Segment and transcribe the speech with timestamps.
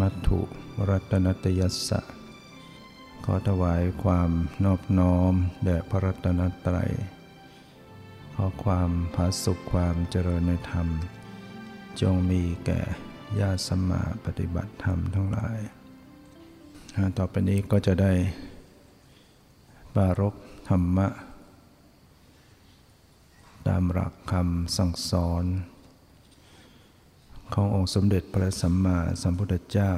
[0.00, 0.40] มัตถุ
[0.88, 2.00] รัตนตยัสสะ
[3.24, 4.30] ขอถวายความ
[4.64, 5.32] นอบน้อม
[5.64, 6.92] แด่พระรัตนตรัย
[8.34, 10.88] ขอความผาสุขความเจริญในธรรม
[12.00, 12.80] จงมีแก่
[13.40, 15.58] ญาติสมมาปฏิบัติธรรมทั้งหลาย
[17.18, 18.12] ต่อไปนี้ก็จะได้
[19.94, 20.34] ปารก
[20.68, 21.08] ธรรมะ
[23.66, 25.44] ตามหลักคำสั่งสอน
[27.54, 29.92] ขององค์สมเด็จพระสัมมาสัมพุทธเจ้า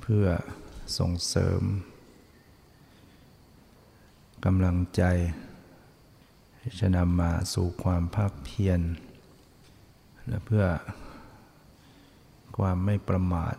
[0.00, 0.26] เพื่อ
[0.98, 1.62] ส่งเสริม
[4.44, 5.02] กำลังใจ
[6.80, 8.80] จะนำมาสู่ความภาคเพียร
[10.26, 10.64] และเพื่อ
[12.56, 13.56] ความไม่ประมาท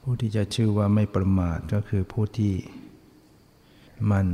[0.00, 2.54] ผู้ที่จะชื่อว่าไม่ประมาทก็คือผู้ที่
[4.10, 4.26] มัน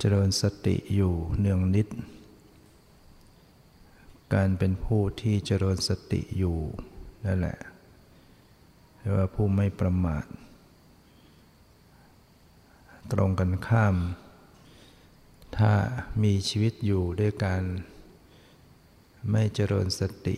[0.00, 1.88] เจริญสติอยู่เนืองนิด
[4.34, 6.58] การเป็นผู้ที่เจริญสติอยู่
[7.26, 7.58] นั่นแหละ
[8.98, 10.24] เรียกว่าผู้ไม่ประมาท
[13.12, 13.96] ตรงกันข้าม
[15.56, 15.72] ถ้า
[16.22, 17.62] มีชีวิตอยู่ด้วยการ
[19.30, 20.36] ไม่เจริญสติ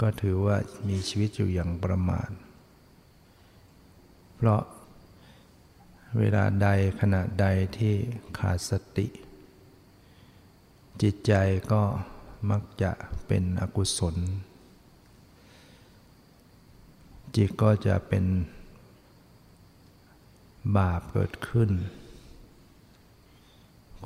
[0.00, 0.56] ก็ถือว่า
[0.88, 2.30] มีชีวิตอยู่อย่างประมาท
[4.36, 4.62] เพราะ
[6.18, 6.68] เวลาใด
[7.00, 7.46] ขณะใด
[7.78, 7.94] ที่
[8.38, 9.06] ขาดสติ
[11.02, 11.32] จิตใจ
[11.72, 11.82] ก็
[12.50, 12.92] มักจะ
[13.26, 14.16] เป็นอกุศล
[17.36, 18.24] จิตก็จะเป็น
[20.76, 21.70] บาปเกิดขึ้น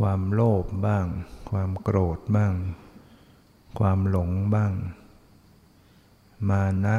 [0.01, 1.07] ความโลภบ้าง
[1.51, 2.55] ความโกรธบ้าง
[3.79, 4.73] ความหลงบ้าง
[6.49, 6.97] มานะ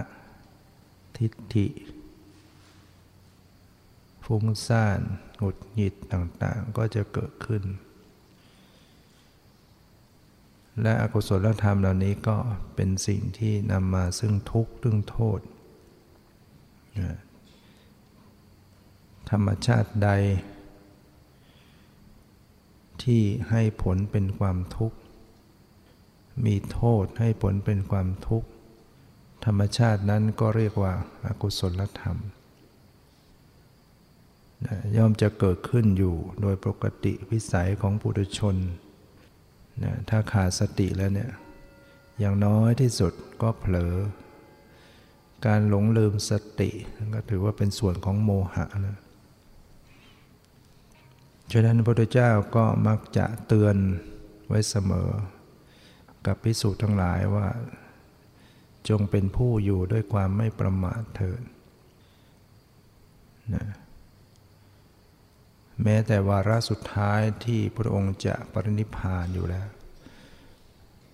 [1.18, 1.68] ทิฏฐิ
[4.32, 5.00] ฟุ้งซ่าน
[5.38, 7.64] หงุดหงิดต่างๆ ก็จะเกิดขึ้น
[10.82, 12.38] และอกุศลธรรมเหล่านี้ก็
[12.76, 15.40] เป็นสิ่งที่นำมาซึ่งทุกข์ซึ่งโทษ
[19.30, 20.10] ธรรมชาติใด
[23.04, 24.98] ที่ให้ผลเป็นความทุกข์
[26.46, 28.48] มีโทษให้ผลเป็นความทุกข์
[29.46, 30.94] ธรรมชาตินั้นก็เรียกว่า
[31.26, 32.18] อากุศลธรรม
[34.98, 38.56] ย่อมจะเกิดขึ้นอยู่โดยปกติวิสัยของปุถุชน
[39.84, 41.32] นะถ้าขาดสติแล้วเนี่ย
[42.20, 43.94] อย่างน้อยที่สุดก็เผลอ
[45.46, 46.70] การหลงลืมสติ
[47.14, 48.98] ก็ถือว่าเป็นส่วนของโมหะนะ
[51.52, 53.76] ฉะนั้นพระพุทธเจ้าก็มักจะเตือน
[54.48, 55.10] ไว้เสมอ
[56.26, 57.48] กับพิสูจน์ทั้งหลายว่า
[58.90, 61.42] จงเป็นผู้อยู่ด้วยความไม่ประมาทเถิด
[63.56, 63.66] นะ
[65.84, 69.68] แม้แต่วาระสุดท้ายที่พระองค์จะปรินิพานอยู่แล้ว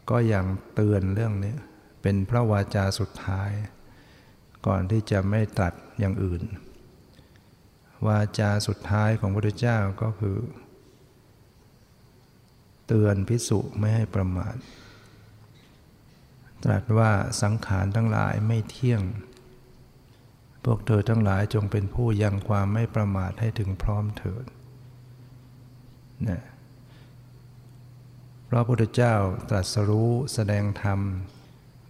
[0.10, 1.56] ก็ยังเตือนเรื่องนี้
[2.02, 3.52] เป็นพระวาจาสุดท้าย
[4.68, 6.44] ก่อนที่จะไม่ตัดอย่างอื่น
[8.08, 10.38] วาจาสุดท้ายของพระพุทธเจ้าก็คือ
[12.88, 14.56] เตือนพิสุไม่ให้ประมาท
[16.64, 17.12] ตรัสว่า
[17.42, 19.02] สังขารทั้งหลายไม่เที่ยง
[20.64, 24.46] พวกเธอทั้งหลายจงเป็นผู้ยังความไม่ประมาทให้ถึงพร้อมเถิด
[26.28, 26.42] นะ
[28.50, 29.16] พระพุทธเจ้า
[29.50, 31.00] ตรัสรู้แสดงธรรม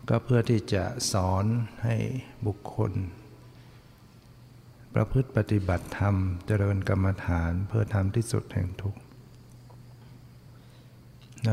[0.10, 1.46] ก็เพื่อที่จะสอน
[1.84, 1.96] ให้
[2.46, 2.92] บุคคล
[4.94, 9.00] ประพฤติปฏิบัติธรรม เจริญกรรมฐานเพื่อทำที่สุดแห่งทุกข์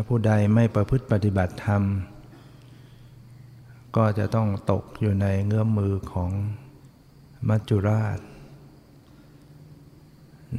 [0.09, 1.83] ผู้ใดไม่ประพฤติปฏิบัติธรรม
[3.97, 6.31] ก็จะต้องตกอยู่ในเงื้อมมือของ
[7.49, 8.21] มัจจุราช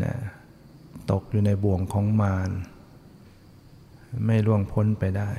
[0.03, 0.15] นะ
[1.11, 2.49] ตกอยู่ในบ่วงของมาร
[4.25, 5.31] ไม่ล่วงพ้นไปได้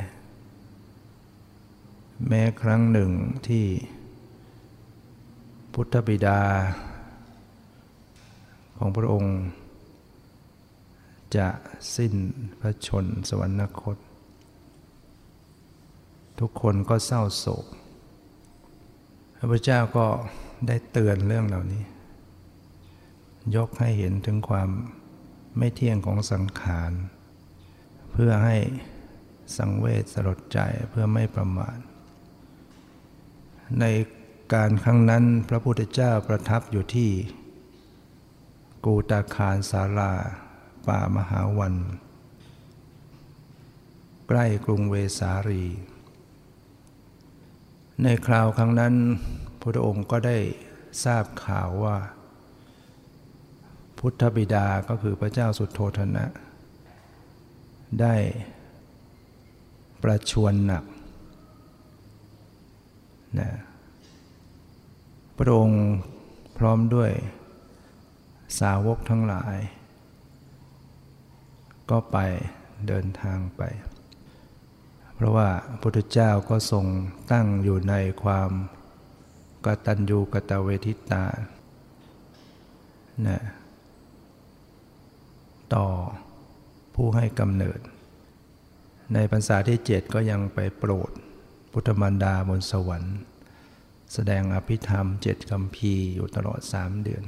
[2.29, 3.11] แม้ครั้งหนึ่ง
[3.47, 3.65] ที่
[5.73, 6.41] พุทธบิดา
[8.77, 9.37] ของพระองค์
[11.37, 11.49] จะ
[11.97, 12.15] สิ้น
[12.61, 13.97] พระชนสวรรคต
[16.41, 17.67] ทุกคนก็เศร้าโศก
[19.37, 20.07] พระพุทธเจ้าก็
[20.67, 21.85] ได้เตือนเรื่องเหล่านี้
[23.57, 24.71] ยกให้เห็นถึงความ
[25.57, 26.93] ไม่เที่ยงของสังขาร
[28.13, 28.57] เพื่อให้
[29.57, 30.59] สังเวชสลดใจ
[30.91, 31.79] เพื่อไม่ประมาท
[33.81, 33.85] ใน
[34.55, 37.11] การครั้งนั้นพระพุทธเจ้าประทับอยู่ที่
[38.85, 40.13] กูตาคารสาลา
[40.87, 41.75] ป่ามหาวัน
[44.29, 45.65] ใกล้กรุงเวสาลี
[48.03, 48.95] ในคราวครั้งนั้น
[49.61, 50.39] พระองค์ก็ได้
[51.05, 51.97] ทราบข่าวว่า
[54.07, 56.25] พุทธบิดาก็คือพระเจ้าสุดโทธนะ
[58.01, 58.15] ได้
[60.03, 60.85] ประชวนหนัก
[63.39, 63.51] นะ
[65.37, 65.85] พระองค์
[66.59, 67.11] พร้อมด้วย
[68.61, 69.57] สาวกทั้งหลาย
[71.91, 72.17] ก็ไป
[72.89, 73.63] เดินทางไป
[75.15, 76.87] เพราะว่าพระพุทธเจ้าก็ทรง
[77.33, 78.51] ตั้งอยู่ในความ
[79.65, 81.25] กตัญญูกตเวทิตา
[83.29, 83.41] นะ
[85.77, 85.89] ต่อ
[86.95, 87.81] ผู้ให้กำเนิด
[89.15, 91.11] ในพรรษาที่เจ็ดก็ยังไปโปรด
[91.73, 93.17] พุทธมารดาบนสวรรค์
[94.13, 97.25] แสดงอภิธรรมเจ็ดคำพีอยู่ตลอดสามเดือน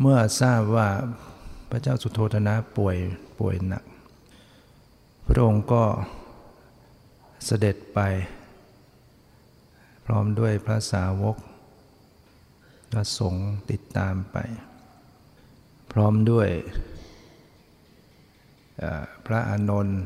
[0.00, 0.88] เมื่อทราบว่า
[1.70, 2.96] พระเจ้าสุโธธนะป่วย
[3.38, 3.84] ป่วยหนัก
[5.26, 5.84] พระองค์ก็
[7.44, 7.98] เสด็จไป
[10.06, 11.36] พร้อมด้วยพระสาวก
[12.92, 14.36] และสงฆ์ติดตามไป
[15.92, 16.48] พร้อมด้วย
[19.26, 20.00] พระอานนท์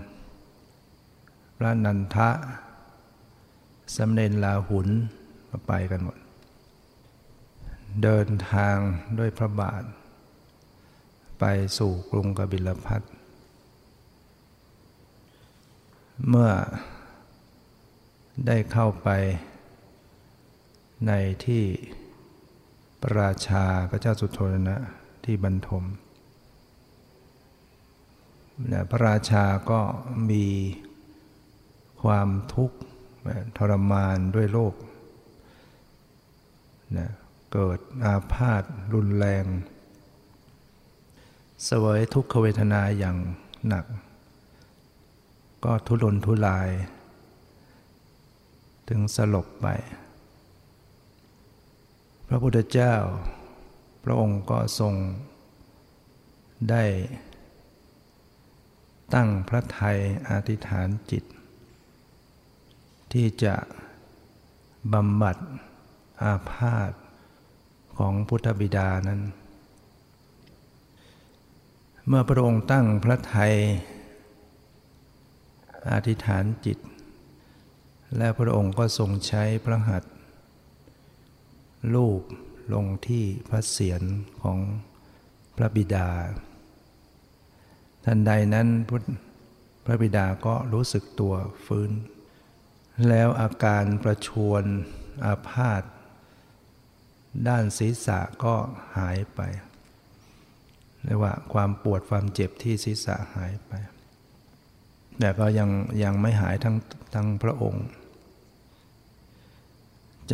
[1.57, 2.31] พระนันทะ
[3.97, 4.89] สำเร็จลาหุน
[5.49, 6.19] มาไปกันหมด
[8.03, 8.77] เดินทาง
[9.19, 9.83] ด้วยพระบาท
[11.41, 11.45] ไป
[11.79, 13.03] สู่กรุงกบิลพัท
[16.29, 16.51] เมื่อ
[18.47, 19.09] ได้เข้าไป
[21.07, 21.13] ใน
[21.45, 21.65] ที่
[23.01, 24.79] พระราชาพระเจ้าสุโธนะ
[25.25, 25.85] ที่บรรทม
[28.91, 29.81] พระราชาก็
[30.31, 30.47] มี
[32.03, 32.79] ความทุกข์
[33.57, 34.75] ทรมานด้วยโรค
[36.99, 37.11] นะ
[37.53, 38.63] เกิดอาพาธ
[38.95, 39.45] รุนแรง
[41.65, 43.17] เสวยทุกขเวทนาอย่าง
[43.69, 43.85] หนัก
[45.65, 46.71] ก็ทุรนทุราย
[48.89, 49.67] ถึงสลบไป
[52.29, 52.95] พระพุทธเจ้า
[54.05, 54.95] พระองค์ก็ทรง
[56.71, 56.85] ได้
[59.15, 61.25] ตั้งพระไทยอธิษฐานจิต
[63.13, 63.55] ที่จะ
[64.93, 65.37] บำบัด
[66.23, 66.93] อาพาธ
[67.97, 69.21] ของพุทธบิดานั้น
[72.07, 73.55] เมื่อพระองค์ตั้งพระไทย
[75.93, 76.79] อธิษฐานจิต
[78.17, 80.13] และพระองค์ก็ทรงใช้พระหัตถ์
[81.95, 82.23] ลูบ
[82.75, 84.03] ลงที่พระเศียร
[84.43, 84.59] ของ
[85.57, 86.09] พระบิดา
[88.05, 88.69] ทันใดนั้น
[89.85, 91.35] พระบิดาก็รู้สึกตัว
[91.67, 91.91] ฟื้น
[93.09, 94.65] แล้วอาการประชวน
[95.25, 95.83] อาพาธ
[97.49, 98.55] ด้านศีรษะก็
[98.97, 99.41] หายไป
[101.05, 103.73] เรียกว่าความปวดความเจ็บที่ศีรษะหายไป
[105.19, 105.71] แต่ก็ยัง
[106.03, 106.77] ยังไม่หายทั้ง
[107.15, 107.87] ทั้งพระองค์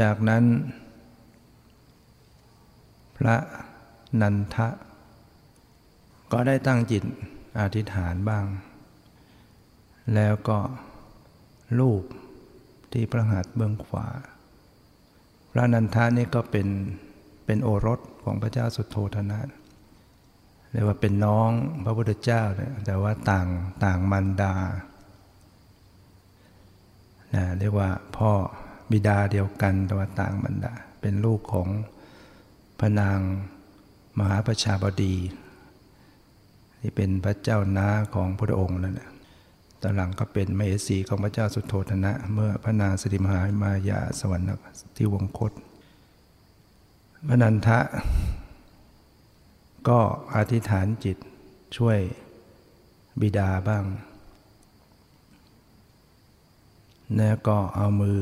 [0.00, 0.44] จากนั้น
[3.18, 3.36] พระ
[4.20, 4.68] นันทะ
[6.32, 7.04] ก็ได้ตั้งจิต
[7.60, 8.44] อธิษฐานบ้าง
[10.14, 10.58] แล้วก็
[11.78, 12.02] รูป
[12.92, 14.06] ที่พระหัตถ์เบื้องขวา
[15.52, 16.68] พระนันทานี่ก็เป็น
[17.46, 19.40] เป็นโอรสของพระเจ้าสุโธธนะ
[20.72, 21.50] เรียกว่าเป็นน้อง
[21.84, 23.46] พระพุทธเจ้าเนี่ยแต่ว่าต่าง
[23.84, 24.54] ต่างมันดา
[27.34, 28.32] นะเรียกว่าพ่อ
[28.90, 31.68] บิดาเดียวกันแต่ว่าต่างมันดา เป็นลูกของ
[32.78, 33.18] พระนาง
[34.18, 35.14] มหาประชาบดี
[36.80, 39.10] ที่เป็นพระเจ้าน้าของพระองค์นั่นแหละ
[39.82, 44.48] ตอนหลังก็เป็นมเหสีของพระเจ้าสุโธธนะ เมื่อพระนางสิริมหามายาสวรรค์
[44.96, 45.52] ที่วงคต
[47.28, 47.80] พระนันทะ
[49.88, 50.00] ก็
[50.34, 51.16] อธิษฐานจิต
[51.76, 51.98] ช่วย
[53.20, 53.84] บิดาบ้าง
[57.16, 58.18] แล้วก็เอามือ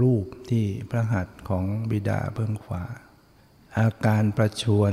[0.00, 2.84] รูปที่พระหัตถ์ของบิดาเบื้องขวา
[3.78, 4.92] อาการประชวน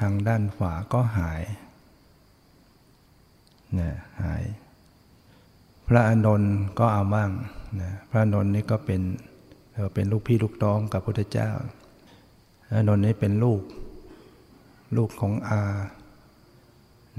[0.00, 1.42] ทางด้านขวาก็หาย
[3.78, 3.90] นะ
[4.22, 4.42] หาย
[5.86, 7.30] พระอนนท์ก็เอาบ้าง
[7.80, 9.02] นะพระอนนท์นี่ก็เป็น
[9.94, 11.50] เป็นลูกพี่ลูกน้องกับพระพุทธเจ้า
[12.72, 13.62] อนนท์นี่เป็นลูก
[14.96, 15.62] ลูกของอา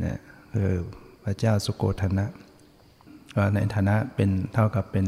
[0.03, 0.15] นี่
[0.53, 0.73] คือ
[1.23, 2.25] พระเจ้าสุโกธนะ
[3.35, 5.07] ก็ในฐานะเป็นเท่ากับเป็น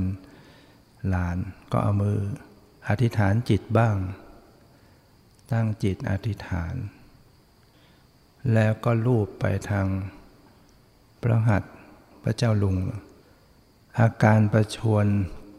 [1.09, 1.37] หลาน
[1.71, 2.17] ก็เอามือ
[2.87, 3.95] อธิษฐานจิตบ้าง
[5.51, 6.75] ตั้งจิตอธิษฐาน
[8.53, 9.87] แล้วก็ลูบไปทาง
[11.21, 11.63] พระหัต
[12.23, 12.77] พระเจ้าลุง
[13.99, 15.05] อาการประชวน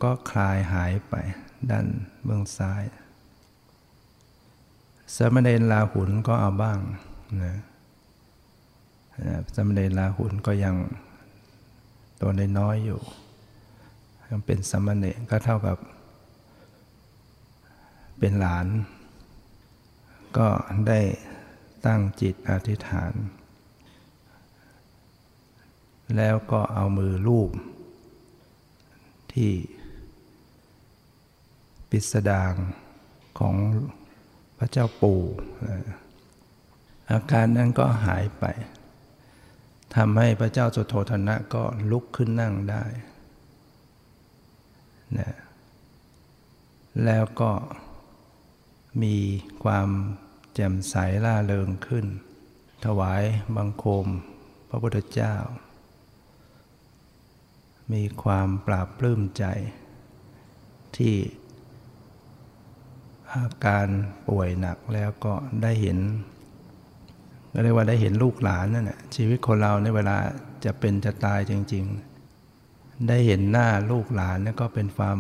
[0.03, 1.15] ก็คลายหายไป
[1.71, 1.87] ด้าน
[2.25, 2.83] เบื้องซ้าย
[5.17, 6.79] สมเด็จลาหุนก็เอาบ้าง
[7.43, 7.57] นะ
[9.57, 10.77] สมเด็จลาหุนก็ยัง
[12.21, 13.01] ตัวน้อยอยู่
[14.29, 15.77] ยังเป็นสมณเณรก็เท่ากับ
[18.19, 18.67] เป็นหลาน
[20.39, 20.49] ก็
[20.89, 21.01] ได้
[21.87, 23.13] ตั้งจิตอธิษฐาน
[26.17, 27.51] แล้วก็เอามือลูบ
[29.33, 29.53] ที่
[31.91, 32.53] ปิสดาง
[33.39, 33.57] ของ
[34.59, 35.23] พระเจ้าปู่
[37.11, 38.45] อาการนั้นก็หายไป
[39.95, 42.85] ทำให้พระเจ้าสุโธธนะก็ลุกขึ้นนั่งได้
[45.19, 45.31] นะ
[47.05, 47.51] แล้วก็
[49.03, 49.17] มี
[49.65, 49.89] ความ
[50.59, 50.95] แจ่มใส
[51.25, 52.07] ล่าเริงขึ้น
[52.85, 53.23] ถวาย
[53.57, 54.07] บังคม
[54.69, 55.35] พระพุทธเจ้า
[57.93, 59.45] มีความปราบปลื้มใจ
[60.97, 61.15] ที่
[63.33, 63.89] อาการ
[64.29, 65.99] ป่วยหนักแล้วก็ได้เห็น
[67.53, 70.17] ก็เรียกว่าได้เห็นลูกหลานนั่นแหละชีวิตคนเราในเวลา
[70.65, 71.85] จะเป็นจะตายจริง
[72.47, 75.19] ๆ ได้เห็นหน้าลูกหลานนี่ก็เป็นความ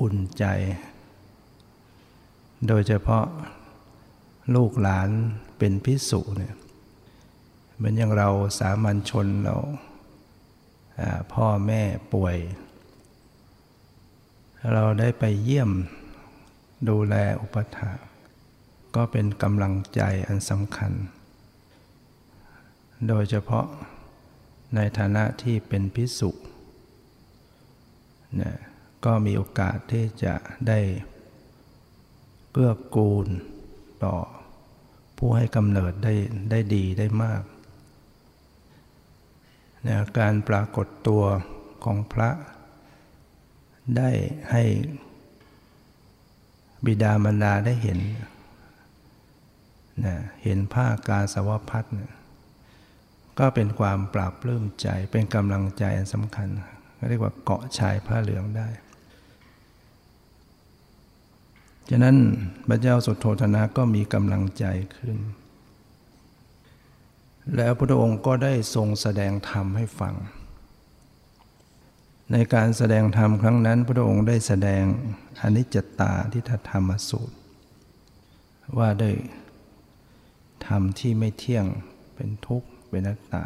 [0.00, 0.44] อุ่นใจ
[2.66, 3.26] โดยเฉพาะ
[4.54, 5.08] ลูกหลาน
[5.58, 6.54] เป็นพิสุเนี่ย
[7.76, 8.28] เหมือนอย่างเรา
[8.58, 9.56] สามัญชนเรา
[11.32, 12.36] พ่อแม่ป่วย
[14.72, 15.70] เราได้ไปเยี่ยม
[16.88, 17.90] ดูแลอุปถา
[18.94, 20.92] ก็เป็นกำลังใจอันสำคัญ
[23.08, 23.66] โดยเฉพาะ
[24.74, 26.30] ในฐานะที่เป็นพิสุ
[28.36, 28.56] เนี่ย
[29.04, 30.34] ก็มีโอกาสที่จะ
[30.68, 30.80] ได้
[32.50, 33.26] เกื้อกูล
[34.04, 34.16] ต่อ
[35.22, 36.14] ผู้ให้กำเนิดได้
[36.50, 37.42] ได้ดีได้มาก
[39.86, 41.22] นี่ยการปรากฏตัว
[41.84, 42.30] ของพระ
[43.96, 44.10] ได้
[44.50, 44.62] ให้
[46.86, 47.98] บิดามารดาได้เห็น
[50.04, 52.12] นะเห็นผ้ากาสาวพัดนะ
[53.38, 56.48] ก็เป็นความปราบปลื้มใจเป็นกำลังใจอันสำคัญ
[57.08, 58.68] เรียกว่าเกาะชายผ้าเหลืองได้
[61.88, 62.16] ฉะนั้น
[62.68, 64.64] พระเจ้าสุโธธนะก็มีกำลังใจ
[64.96, 65.16] ขึ้น
[67.56, 70.14] แล้วพระองค์ก็ได้ทรงแสดงธรรมให้ฟัง
[72.32, 74.84] ในการแสดงธรรมครั้งนั้น พระองค์ได้แสดง
[75.42, 77.36] อนิจจตาที่ธรรมสูตร
[78.78, 79.14] ว่าด้วย
[80.66, 81.66] ธรรมที่ไม่เที่ยง
[82.14, 83.44] เป็นทุกข์เป็นนัตตา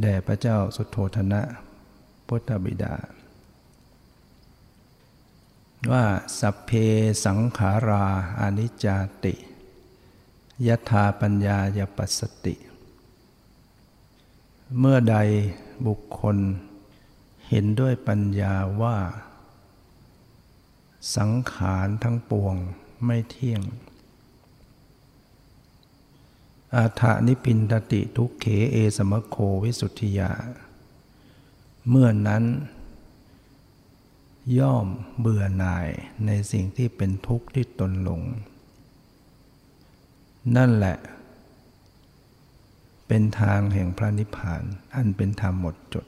[0.00, 1.40] แด่พระเจ้าสุโธธนะ
[2.26, 2.94] พุทธบิดา
[5.90, 6.04] ว่า
[6.38, 6.70] สัพเพ
[7.24, 8.06] สังขารา
[8.40, 8.86] อนิจจ
[9.24, 9.34] ติ
[10.66, 12.54] ยถาปัญญายปัสสติ
[14.78, 15.16] เมื่อใด
[15.86, 16.36] บุคคล
[17.48, 18.98] เห็นด้วยปัญญาว่า
[21.16, 22.54] สังขารทั้งปวง
[23.04, 23.62] ไม่เที่ยง
[26.76, 30.32] อาถานิพินตติทุกเขเอสมโควิสุทธิยา
[31.88, 32.44] เมื่อนั้น
[34.58, 34.86] ย่อม
[35.18, 35.88] เบื่อหน่าย
[36.26, 38.22] ในสิ่งที่เป็นทุกข์ที่ตนหลง
[40.56, 40.96] นั่นแหละ
[43.06, 44.62] เป็นทางแห่งพระนิพพาน
[44.94, 46.06] อันเป็นธรรมหมดจด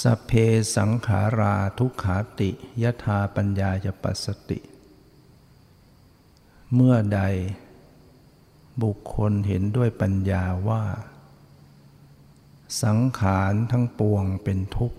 [0.00, 0.30] สเพ
[0.76, 2.50] สังขาราทุกขาติ
[2.82, 4.58] ยถาปัญญาจะปัสสติ
[6.74, 7.20] เมื่อใด
[8.82, 10.84] บุคคลเห็นด้วยปัญญาว่า
[12.82, 14.98] สังขารทั้งปวงเป็นทุกข์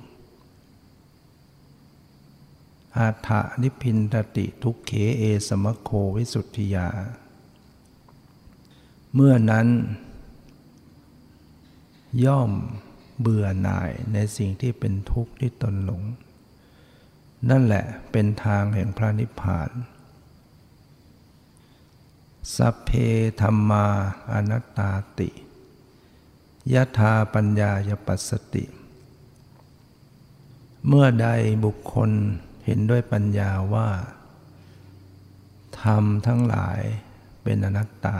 [2.97, 6.89] อาถานิพินตติทุกเขเอสมโควิสุทธิยา
[9.13, 9.67] เมื่อนั้น
[12.25, 12.51] ย่อม
[13.19, 16.01] เบื่อหน่ายในสิ่งที่เป็นทุกข์ที่ตนหลง
[17.49, 19.71] นั่นแหละเป็นทางแห่งพระนิพพาน
[22.55, 22.89] สัพเพ
[23.41, 23.87] ธรรมา
[24.31, 25.29] อนัตตาติ
[26.73, 28.65] ยถาปัญญายปัสสติ
[30.87, 31.27] เมื่อใด
[31.65, 32.11] บุคคล
[32.65, 33.89] เห็นด้วยปัญญาว่า
[35.81, 36.79] ธรรมทั้งหลาย
[37.43, 38.19] เป็นอนัตตา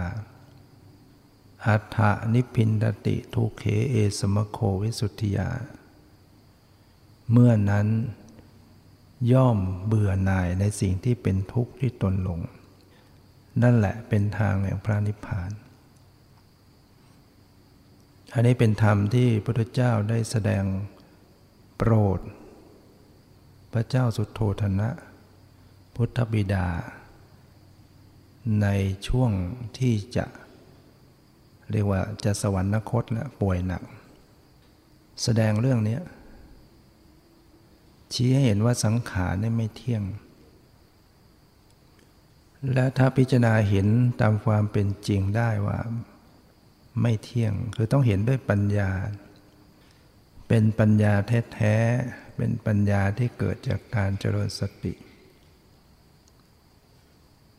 [1.65, 1.97] อัฏฐ
[2.33, 5.49] นิพินตติทุเคเอสมโควิสุทธิยา
[7.31, 7.87] เมื่อนั้น
[9.31, 12.39] ย่อมเบื่อหน่ายในสิ่งที่เป็นทุกข์ที่ตนหลง
[13.61, 15.51] นั่นแหละเป็นทางแห่งพระนิพพาน
[18.33, 20.63] อันนี้เป็นธรรมที่พระพุทธเจ้าได้แสดง
[21.77, 22.19] โปรด
[23.73, 24.89] พระเจ้าสุโธธนะ
[25.95, 26.67] พุทธบิดา
[28.61, 28.67] ใน
[29.07, 29.31] ช่วง
[29.79, 30.25] ที่จะ
[31.71, 33.83] เรียกว่าจะสวรรคตและป่วยหนัก
[35.23, 35.99] แสดงเรื่องนี้
[38.13, 40.03] ชี้ให้เห็นว่าสังขารนี่ไม่เที่ยง
[42.73, 43.87] และถ้าพิจารณาเห็น
[44.21, 45.79] ตามความเป็นจริงได้ว่า
[47.01, 48.91] ไม่เที่ยงคือต้องเห็นด้วยปัญญา
[50.47, 51.13] เป็นปัญญา
[51.53, 54.93] แท้ๆ เป็นปัญญาที่เกิดจากการเจริญสติ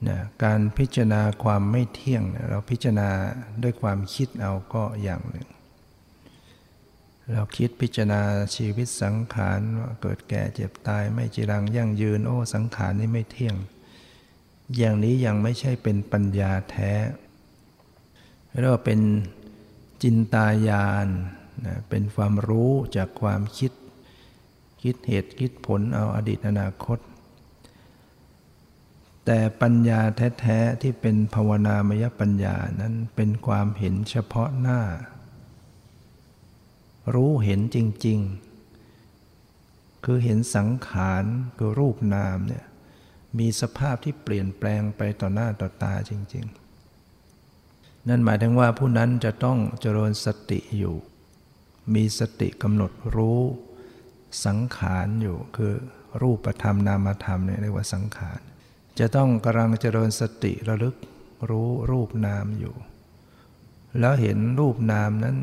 [0.08, 3.10] นะการพิจารณาความไม่เที่ยงเราพิจารณา
[3.62, 5.48] ด้วยความคิดเอาก็อย่างหนึ่ง
[7.32, 8.20] เราคิดพิจารณา
[8.56, 13.56] ชีวิตสังขารว่าเกิดแก่เจ็บตายไม่จีรังยั่งยืนโอ้สังขารนี้ไม่เที่ยง
[14.76, 16.92] อย่างนี้ยังไม่ใช่เป็นปัญญาแท้
[18.60, 19.00] เรียกว่าเป็น
[20.02, 21.08] จินตายาน
[21.66, 23.72] นะเป็นความรู้จากความคิด
[24.84, 26.98] คิดเหตุคิดผลเอาอดีตอนาคต
[29.24, 30.00] แต่ปัญญา
[30.40, 34.80] แท้ๆที่เป็นภาวนามยปัญญานั้นเป็นความเห็นเฉพาะหน้า
[37.14, 38.18] รู้เห็นจริง
[39.06, 41.24] ๆ คือเห็นสังขาร
[41.56, 42.64] คือรูปนามเนี่ย
[43.38, 46.44] มีสภาพที่เปลี่ยนแปลงไปต่อหน้าต่อตาจริง
[47.26, 50.94] ๆ นั่นหมายถึงว่าผู้นั้นจะต้องเจริญสติอยู่
[51.94, 53.42] มีสติกำหนดรู้
[54.46, 55.74] สังขารอยู่คือ
[56.22, 58.40] รูปธรรมนามธรรมเนี่ยเรียกว่าสังขาร
[58.98, 60.96] จะต้องกำลังเจริญสติระลึก
[61.50, 62.74] รู้รูปนามอยู่
[64.00, 65.36] แล้วเห็นรูปนามนั้น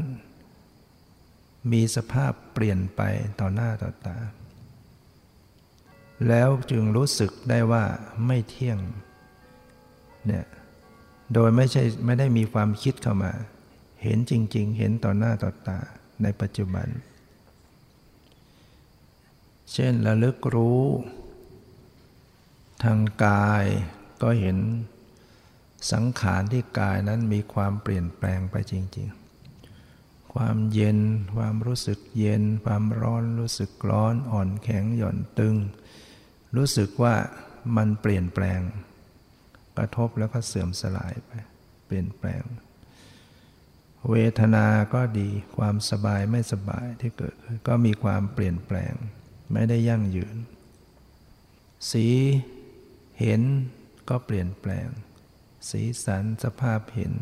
[1.71, 3.01] มีสภาพเปลี่ยนไป
[3.39, 4.17] ต่อหน้าต่อตา
[6.27, 7.83] แล้วจึงรู้สึกได้ว่า
[8.25, 8.79] ไม่เที่ยง
[10.25, 10.45] เนี่ย
[11.33, 13.31] โดยไม่ใช่ไม่ได้มีความคิดเข้ามา
[14.03, 15.79] เห็นจริง ๆ เห็นต่อหน้าต่อตา
[16.23, 16.87] ในปัจจุบัน
[19.73, 20.83] เช่นระลึกรู้
[22.83, 23.65] ทางกาย
[24.21, 24.57] ก็เห็น
[25.91, 29.07] สังขารที่กายนั้นมีความเปลี่ยนแปลงไปจริง
[29.71, 30.99] ๆ ความเย็น
[31.35, 35.55] ความรู้สึกเย็น ความร้อนรู้สึกร้อนอ่อนแข็งหย่อนตึง
[36.55, 37.15] รู้สึกว่า
[37.77, 38.61] มันเปลี่ยนแปลง
[39.77, 41.31] กระทบแล้วก็เสื่อมสลายไป
[41.85, 42.43] เปลี่ยนแปลง
[44.09, 47.35] เวทนาก็ดีความสบายไม่สบายที่เกิด
[47.67, 48.93] ก็มีความเปลี่ยนแปลง
[49.53, 50.37] ไม่ได้ยั่งยืน
[51.91, 52.07] สี
[53.19, 53.41] เห็น
[54.09, 54.87] ก็เปลี่ยนแปลง
[55.69, 57.13] สีสันสภาพเห็น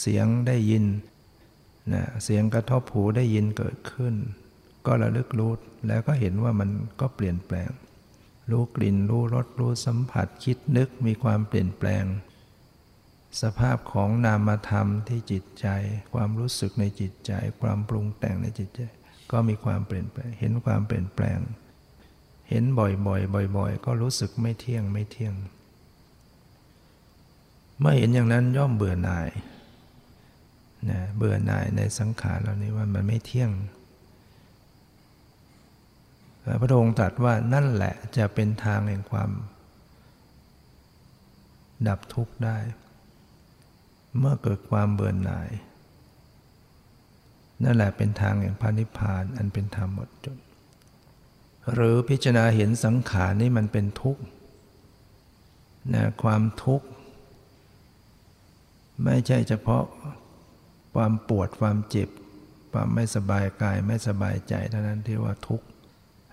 [0.00, 0.84] เสียงได้ยิน
[1.92, 4.14] นะเสียงกระทบหูได้ยินเกิดขึ้น
[4.86, 5.52] ก็ระลึกรู้
[5.88, 6.70] แล้วก็เห็นว่ามัน
[7.00, 7.70] ก็เปลี่ยนแปลง
[8.50, 12.04] รู้กลิ่นรู้รสรู้สัมผัสคิดนึกมีความเปลี่ยนแปลง
[13.42, 15.66] สภาพของนามธรรมที่จิตใจ
[16.14, 18.80] ความรู้สึกในจิตใจ ความปรุงแต่งในจิตใจ
[19.30, 21.38] ก็มีความเปลี่ยนแปลง เห็นความเปลี่ยนแปลง
[22.48, 25.34] เห็นบ่อยๆ บ่อย ๆ ก็รู้สึกไม่เที่ยงไม่เที่ยง
[27.78, 29.28] เมื่อเห็นอย่างนั้นย่อมเบื่อหน่าย
[30.90, 33.50] นะเบื่อหน่ายในสังขารเหล่านี้ว่ามันไม่เที่ยง
[36.60, 39.30] พระองค์ตรัสว่านั่นแหละจะเป็นทางแห่งความ
[41.88, 42.58] ดับทุกข์ได้
[44.18, 45.48] เมื่อเกิดความเบื่อหน่าย
[47.62, 50.38] นั่นแหละเป็นทางแห่งพระนิพพานอันเป็นธรรมหมดจด
[51.72, 54.22] หรือพิจารณาเห็นสังขารนี่มันเป็นทุกข์
[55.94, 56.86] นะความทุกข์
[59.04, 59.84] ไม่ใช่เฉพาะ
[60.94, 62.08] ความปวดความเจ็บ
[62.72, 65.66] ความไม่สบายกายไม่สบายใจเท่านั้นที่ว่าทุกข์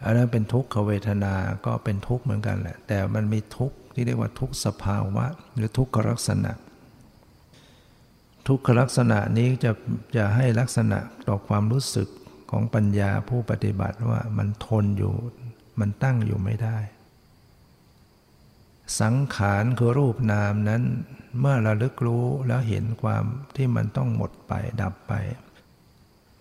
[0.03, 1.33] อันนั้นเป็นทุกขเวทนา
[1.65, 6.51] ก็เป็นทุกข์เหมือนกันแหละ แต่มันมีทุกข์ที่เรียกว่าทุกขสภาวะ หรือทุกขลักษณะ
[8.47, 9.71] ทุกขลักษณะนี้จะ
[10.15, 12.07] จะให้ลักษณะต่อความรู้สึก
[12.51, 15.13] ของปัญญาผู้ปฏิบัติว่ามันทนอยู่
[15.79, 16.77] มันตั้งอยู่ไม่ได้
[19.01, 20.83] สังขารคือรูปนามนั้น
[21.39, 23.23] เมื่อระลึกรู้แล้วเห็นความ
[23.55, 25.13] ที่มันต้องหมดไปดับไป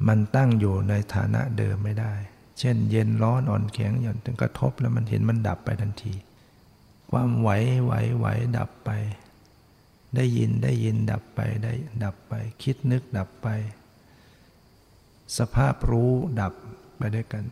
[0.09, 2.15] มันตั้งอยู่ในฐานะเดิมไม่ได้
[2.59, 6.15] เช่น เย็นร้อนอ่อนแข็งหย่อนถึงกระทบแล้วมันเห็นมันดับไปทันที
[7.11, 7.51] ความไหว
[7.85, 8.27] ไหวไหว
[8.59, 8.91] ดับไป
[10.17, 11.73] ได้ยินได้ยินดับไปได้
[12.05, 13.49] ดับไป คิดนึกดับไป
[15.39, 16.55] สภาพรู้ดับ
[16.99, 17.45] ไปด้วยกัน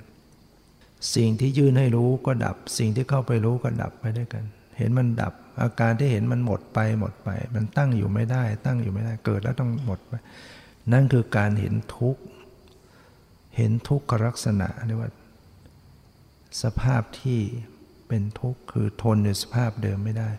[1.14, 4.44] สิ่งที่ยื่นให้รู้ก็ดับ สิ่งที่เข้าไปรู้ก็ดับไปด้วยกัน
[4.78, 10.12] เห็นมันดับ อาการที่เห็นมันหมดไปหมดไป มันตั้งอยู่ไม่ได้ ตั้งอยู่ไม่ได้เกิดแล้วต้องหมดไป
[10.92, 12.22] นั่นคือการเห็นทุกข์
[13.56, 15.10] เห็นทุกขลักษณะเรียกว่า
[16.62, 17.40] สภาพที่
[18.08, 20.30] เป็นทุกข์คือทนในสภาพเดิมไม่ได้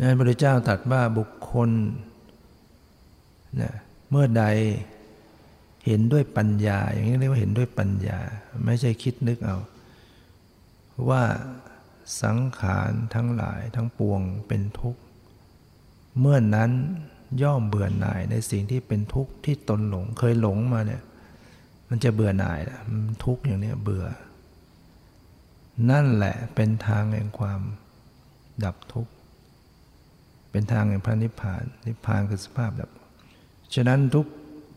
[0.00, 1.70] นั้นพระเจ้าตรัสว่าบุคคล
[3.62, 3.72] นะ
[4.10, 4.44] เมื่อใด
[5.86, 8.18] เห็นด้วยปัญญา อย่างนี้เรียกว่าเห็นด้วยปัญญา
[8.64, 9.58] ไม่ใช่คิดนึกเอา
[11.08, 11.22] ว่า
[12.22, 15.00] สังขารทั้งหลายทั้งปวงเป็นทุกข์
[16.20, 16.70] เมื่อนั้น
[17.42, 21.02] ย่อมเบื่อหน่ายในสิ่งที่เป็นทุกข์ที่ตนหลงเคยหลงมาเนี่ย
[21.88, 24.06] มันจะเบื่อหน่ายละมันทุกข์อย่างนี้เบื่อ
[25.90, 27.60] นั่นแหละเป็นทางแห่งความ
[28.64, 29.12] ดับทุกข์
[30.50, 32.90] เป็นทางแห่งพระนิพพาน นิพพานคือสภาพดับ
[33.74, 34.26] ฉะนั้นทุก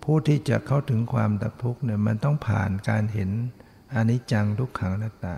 [0.04, 3.30] ผู้ที่จะเข้าถึงความดับทุกข์เนี่ยมันต้องผ่านการเห็น
[3.96, 5.36] อนิจจังทุกขังนัตตา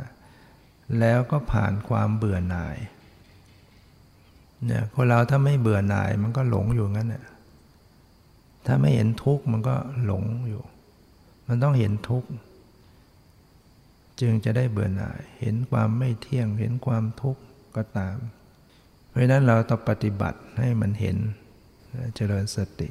[1.00, 2.78] แล้วก็ผ่านความเบื่อหน่าย
[4.66, 7.26] เนี่ยคนเราถ้าไม่เบื่อหน่ายมันก็หลงอยู่งั้นน่ะ
[8.66, 10.63] ถ้าไม่เห็นทุกข์มันก็หลงอยู่
[11.48, 12.30] มันต้องเห็นทุกข์
[14.22, 17.42] จึงจะได้เบื่อหน่าย เห็นความไม่เที่ยงเห็นความทุกข์
[17.76, 18.18] ก็ตาม
[19.10, 21.18] เพราะนั้นเราต้องปฏิบัติให้มันเห็น
[22.16, 22.89] เจริญสติ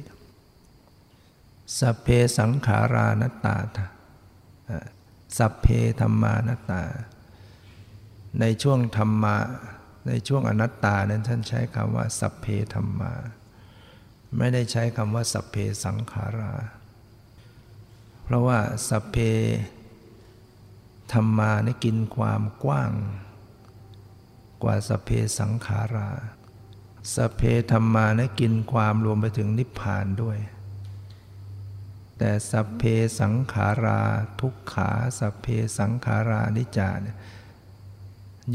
[1.79, 3.55] สัพเพสังขารานัตตา
[5.37, 5.67] สัพเพ
[5.99, 6.83] ธรรมานัตตา
[8.39, 9.37] ในช่วงธรรมะ
[10.07, 13.13] ในช่วงอนัตตานั้นท่านใช้คำว่า สัพเพธรรมา
[14.37, 16.53] ไม่ได้ใช้คำว่า สัพเพสังขารา
[18.23, 19.17] เพราะว่า สัพเพ
[21.13, 22.91] ธรรมานี่กินความกว้าง
[24.63, 26.09] กว่าสัพเพสังขารา
[27.15, 30.37] สัพเพธรรมานี่กินความรวมไปถึงนิพพานด้วย
[32.25, 32.83] แต่สัพเพ
[33.19, 34.01] สังขารา
[34.39, 37.17] ทุกขาสัพเพสังขารานิจาเนี่ย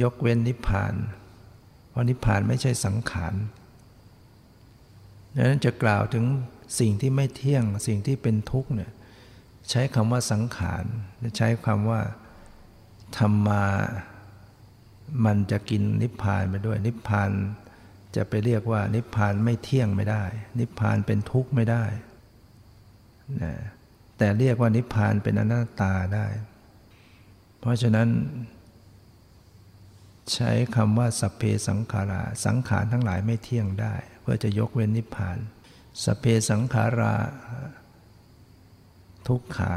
[0.03, 0.95] ยกเว้นนิพพาน
[1.89, 3.35] เพราะนิพพานไม่ใช่สังขาร
[5.35, 6.25] ดังนั้นจะกล่าวถึง
[6.79, 8.93] สิ่งที่ไม่เที่ยงสิ่งที่เป็นทุกข์เนี่ย
[9.71, 10.85] ใช้คำว่าสังขาร
[11.37, 12.01] ใช้คำว่า
[13.17, 13.65] ธรรมา
[15.25, 17.31] มันจะกินนิพพานไปด้วย นิพพาน
[18.17, 20.25] จะไปเรียกว่า นิพพานไม่เที่ยงไม่ได้
[20.59, 21.85] นิพพานเป็นทุกข์ไม่ได้
[23.43, 23.55] นะ
[24.19, 26.27] แต่เรียกว่านิพพานเป็นอนัตตาได้
[27.61, 28.09] เพราะฉะนั้น
[30.35, 35.39] ใช้คำว่าสัพเพสังขาราสังขารทั้งหลายไม่เที่ยงได้ เพื่อจะยกเว้นนิพพาน
[36.05, 37.15] สัพเพสังขารา
[39.29, 39.75] ทุกขา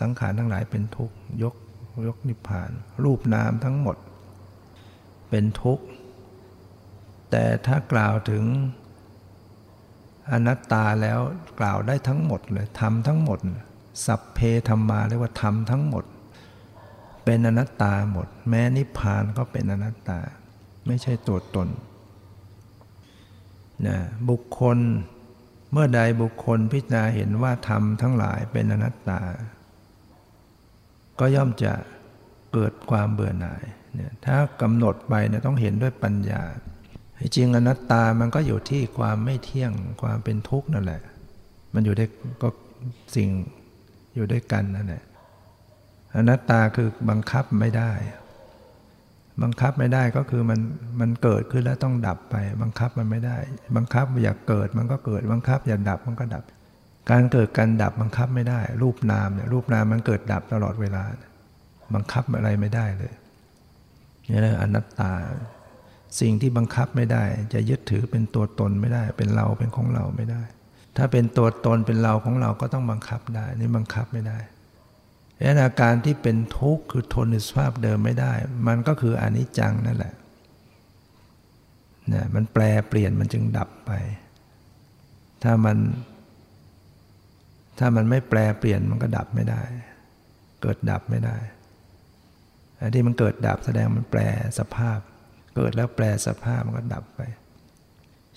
[0.00, 1.54] สังขารทั้งหลายเป็นทุกขยก
[2.06, 2.70] ยกนิพพาน
[3.04, 3.96] รูปนามทั้งหมด
[5.30, 5.84] เป็นทุกข์
[7.30, 8.44] แต่ถ้ากล่าวถึง
[10.32, 11.20] อนัตตาแล้ว
[11.60, 13.38] กล่าวได้ทั้งหมดเลยทำทั้งหมด
[14.06, 16.04] สัพเพธรรมาเรียกว่าทำทั้งหมด
[17.24, 20.18] เป็นอนัตตาหมด แม้นิพพานก็เป็นอนัตตา
[20.86, 21.68] ไม่ใช่ตัวตน
[23.86, 24.78] นะบุคคล
[25.72, 29.20] เมื่อใดบุคคลพิจารณาเห็นว่าธรรมทั้งหลายเป็นอนัตตา
[31.18, 31.72] ก็ย่อมจะ
[32.52, 36.42] เกิดความเบื่อหน่ายเนี่ยถ้ากำหนดไปเนี่ยต้องเห็นด้วยปัญญา
[37.36, 41.00] จริงอนัตตามันก็อยู่ที่ความไม่เที่ยงความเป็นทุกข์นั่นแหละ
[41.74, 42.04] มันอยู่ได้
[42.42, 42.48] ก็
[43.16, 43.28] สิ่ง
[44.14, 45.02] อยู่ด้วยกันนั่นแหละ
[46.16, 47.92] อนัตตาคือบังคับไม่ได้
[49.42, 50.60] บังคับไม่ได้ก็คือมัน
[51.00, 53.36] มันเกิดขึ้นแล้วต้องดับไป บังคับมันไม่ได้
[53.76, 56.44] บังคับอยากเกิดมันก็เกิด บังคับอยากดับมันก็ดับ
[57.10, 61.02] การเกิดการดับบังคับไม่ได้ รูปนามเนี่ยรูปนามมันเกิดดับตลอดเวลา
[61.94, 63.12] บังคับอะไรไม่ได้เลย
[64.30, 65.12] นี่แหละอนัตตา
[66.20, 70.42] สิ่งที่บังคับไม่ได้ จะยึดถือเป็นตัวตนไม่ได้ เป็นเราเป็นของเราไม่ได้
[70.96, 74.38] ถ้าเป็นตัวตนเป็นเราของเราก็ต้องบังคับได้ นี่บังคับไม่ได้
[75.42, 78.32] ดังอาการที่เป็นทุกข์คือทนในสภาพเดิมไม่ได้
[78.66, 80.14] มันก็คืออนิจจังนั่นแหละ
[82.08, 83.92] เนี่ยมันแปลเปลี่ยนมันจึงดับไป
[85.42, 85.78] ถ้ามัน
[87.78, 89.62] ถ้ามันไม่แปลเปลี่ยนมันก็ดับไม่ได้
[90.62, 91.36] เกิดดับไม่ได้
[92.94, 94.20] ที่มันเกิดดับแสดงมันแปล
[94.58, 94.98] สภาพ
[95.54, 97.20] เกิดแล้วแปลสภาพมันก็ดับไป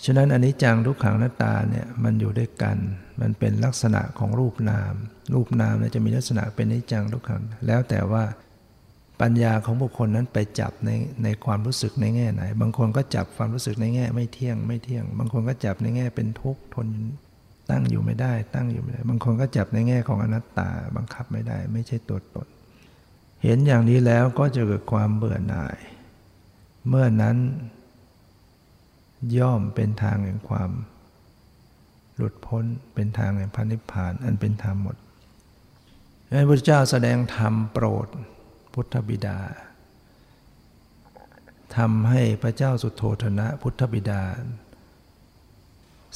[0.04, 2.78] ฉะนั้นอันนี้จังทุกขังหน้าตาเนี่ยมันอยู่ด้วยกัน
[3.22, 4.94] มันเป็นลักษณะของรูปนาม
[5.34, 8.24] รูปนามเนี่ยจะมีลักษณะเป็นนิจังทุกขัง แล้วแต่ว่า
[9.22, 10.90] ปัญญาของบุคคลนั้นไปจับใน
[11.24, 16.88] ในความรู้สึกในแง่ไหน บางคนก็จับความรู้สึกในแง่ไม่เที่ยงไม่เที่ยง บางคนก็จับในแง่เป็นทุกข์ทน
[17.70, 22.48] ตั้งอยู่ไม่ได้ ตั้งอยู่ไม่ได้ บางคนก็จับในแง่ของอนัตตาบังคับไม่ได้ ไม่ใช่ตัวตน
[23.44, 25.78] เห็นอย่างนี้แล้วก็จะเกิดความเบื่อหน่าย
[26.88, 27.38] เมื่อนั้น
[29.38, 30.72] ย่อมเป็นทางแห่งความ
[32.16, 34.98] หลุดพ้นเป็นทางแห่งพระนิพพานอันเป็นธรรมหมด
[36.30, 38.08] พระพุทธเจ้าแสดงธรรมโปรด
[38.74, 39.40] พุทธบิดา
[41.78, 44.24] ทำให้พระเจ้าสุโธธนะพุทธบิดา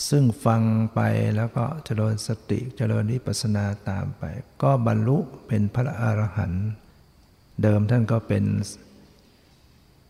[0.10, 0.62] ซึ่งฟัง
[0.94, 1.00] ไป
[1.36, 4.24] แล้วก็เจริญสติเจริญวิปัสสนาตามไป
[4.64, 6.68] ก็บรรลุเป็นพระอรหันต์
[7.62, 8.44] เดิมท่านก็เป็น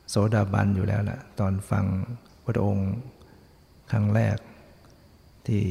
[0.10, 1.86] โสดาบันอยู่แล้วแหละตอนฟัง
[2.46, 2.90] พระองค์
[3.92, 4.38] ครั้งแรก
[5.48, 5.64] ที่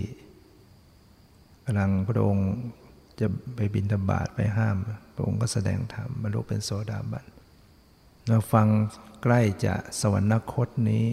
[1.64, 2.48] กำลังพระองค์
[3.20, 4.76] จะไปบินธบาตไปห้าม
[5.14, 7.26] พระองค์ก็แสดงธรรมบรรลุเป็นโสดาบัน
[8.26, 8.68] เราฟัง
[9.22, 11.06] ใกล้จะสวรรคตนี้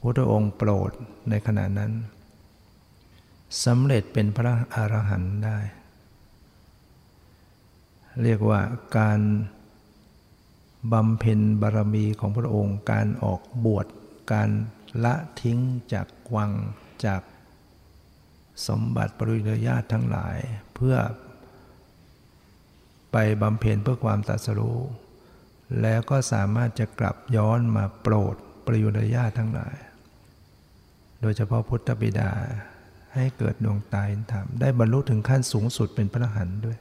[0.00, 0.92] พุทธองค์โปรด
[1.30, 1.92] ในขณะนั้น
[3.64, 5.58] สำเร็จเป็นพระอรหันต์ได้
[8.22, 8.60] เรียกว่า
[8.98, 9.20] การ
[10.92, 13.86] บำเพ็ญบารมีของพระองค์ การออกบวช
[14.32, 14.50] การ
[15.04, 15.58] ละทิ้ง
[15.92, 16.50] จากวัง
[17.04, 17.22] จาก
[18.66, 20.36] สมบัติปริยญาติทั้งหลาย
[20.74, 20.96] เพื่อ
[23.12, 24.80] ไปบำเพ็ญเพื่อความตรัสรู้
[25.82, 29.76] แล้วก็สามารถจะกลับย้อนมาโปรดปริยุรญาติทั้งหลาย
[31.20, 32.30] โดยเฉพาะพุทธบิดา
[33.14, 36.78] ให้เกิดดวงตาเห็นธรรม ได้บรรลุถึงขั้นสูงสุดเป็นพระอรหันต์ด้วย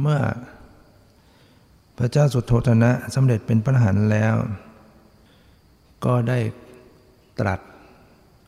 [0.00, 0.20] เมื่อ
[2.00, 4.34] พระเจ้าสุโธธนะสำเร็จเป็นพระหันแล้ว
[6.04, 6.38] ก็ได้
[7.40, 7.60] ตรัส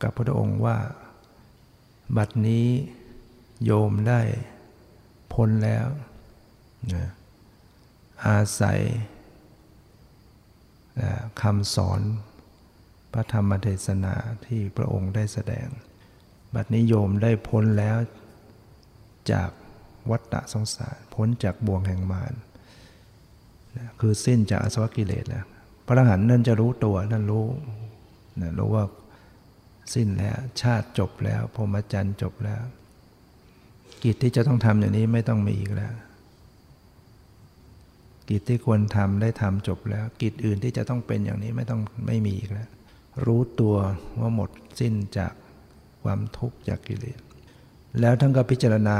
[0.01, 0.77] กับพระองค์ว่า
[2.17, 2.67] บัดนี้
[3.65, 4.21] โยมได้
[5.33, 5.87] พ้นแล้ว
[6.93, 7.09] นะ
[8.27, 8.79] อาศัย
[11.41, 12.01] คำสอน
[13.13, 15.67] พระธรรมเทศนาที่พระองค์ได้แสดง
[16.55, 17.97] บัดนี้โยมได้พ้นแล้ว
[19.31, 19.49] จาก
[20.09, 22.33] วัฏฏะสงสาร พ้นจากบ่วงแห่งมาร
[23.99, 25.45] คือสิ้นจากอสวกิเลสแล้ว
[25.85, 27.45] พระอรหันต์นั่นจะรู้ตัวนั่นรู้
[28.41, 28.85] นะรู้ว่า
[29.93, 32.61] สิ้นแล้ว ชาติจบแล้วพรหมจรรย์จบแล้ว
[34.03, 35.93] กิจที่จะต้องทำอย่างนี้ไม่ต้องมีอีกแล้ว
[38.29, 42.69] กิจที่ควรทำได้ทำจบแล้ว กิจอื่นที่จะต้องเป็นอย่างนี้ไม่ต้องไม่มีอีกแล้ว
[43.25, 43.75] รู้ตัว
[44.19, 45.33] ว่าหมดสิ้นจาก
[46.03, 47.19] ความทุกข์จากกิเลส
[47.99, 48.97] แล้วท่านก็พิจารณา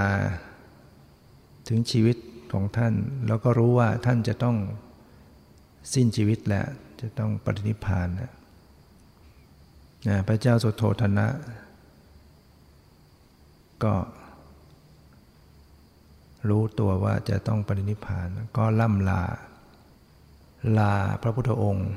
[1.68, 2.18] ถึงชีวิต
[2.54, 2.94] ของท่าน
[3.28, 4.58] แล้วก็รู้ว่าท่านจะต้อง
[5.94, 6.68] สิ้นชีวิตแล้ว
[7.02, 8.32] จะต้องปฏินิพพานนะ
[10.28, 11.28] พระเจ้าสุโธธนะ
[13.84, 13.94] ก็
[16.50, 19.22] รู้ตัวว่าจะต้องปรินิพานก็ล่ำลา
[20.78, 21.90] ลาพระพุทธองค์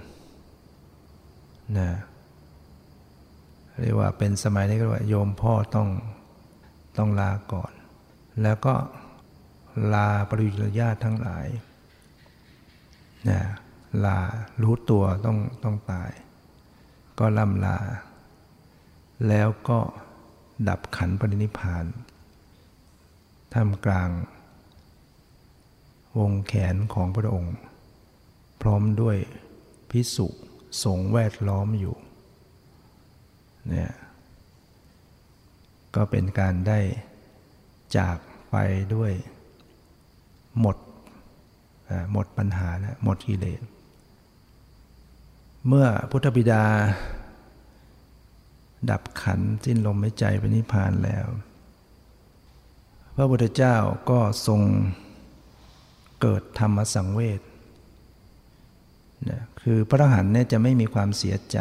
[1.78, 1.90] นะ
[3.80, 5.88] เรียกว่าเป็นสมัยนี้ก็ว่าโยมพ่อต้อง
[6.96, 7.72] ต้องลาก่อน
[8.42, 8.74] แล้วก็
[9.92, 11.46] ลาปริยญาติทั้งหลาย
[13.28, 13.40] นะ
[14.04, 14.18] ลา
[14.62, 16.10] รู้ตัวต้องต้องตาย
[17.18, 17.78] ก็ล่ำลา
[19.28, 19.78] แล้วก็
[20.68, 21.84] ดับขันปรินิพาน
[23.52, 24.10] ท่ามกลาง
[26.18, 27.56] วงแขนของพระองค์
[28.60, 29.16] พร้อมด้วย
[29.90, 30.26] พิสุ
[30.82, 31.96] สงแวดล้อมอยู่
[33.68, 33.92] เนี่ย
[35.94, 36.78] ก็เป็นการได้
[37.96, 38.18] จาก
[38.50, 38.56] ไป
[38.94, 39.12] ด้วย
[40.60, 40.76] หมด
[42.12, 43.62] หมดปัญหาแล้วหมดกิเลส
[45.66, 46.64] เมื่อพุทธบิดา
[48.90, 51.26] ดับขันสิ้นลมหายใจไปนิพพานแล้ว
[53.16, 53.76] พระพุทธเจ้า
[54.10, 54.60] ก็ทรง
[56.20, 57.40] เกิดธรรมสังเวช
[59.28, 61.58] นะคือพระอรหันต์เนี่ยจะไม่มีความเสียใจ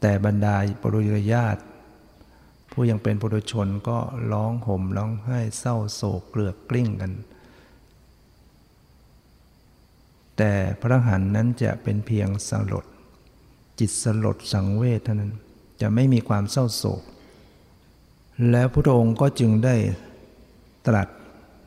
[0.00, 1.62] แต่บรรดาปรุยญาติ
[2.78, 3.98] ผู้ยังเป็นปุถุชนก็
[4.32, 7.12] ร้องห่มร้องไห้เศร้าโศกเกลือกกลิ้งกัน
[10.36, 12.86] แต่พระหันนั้นจะเป็นเพียงสลด
[13.78, 15.32] จิตสลดสังเวชเท่านั้น
[15.80, 17.02] จะไม่มีความเศร้าโศก
[18.50, 19.76] แล้วพระองค์ก็จึงได้
[20.86, 21.08] ตรัส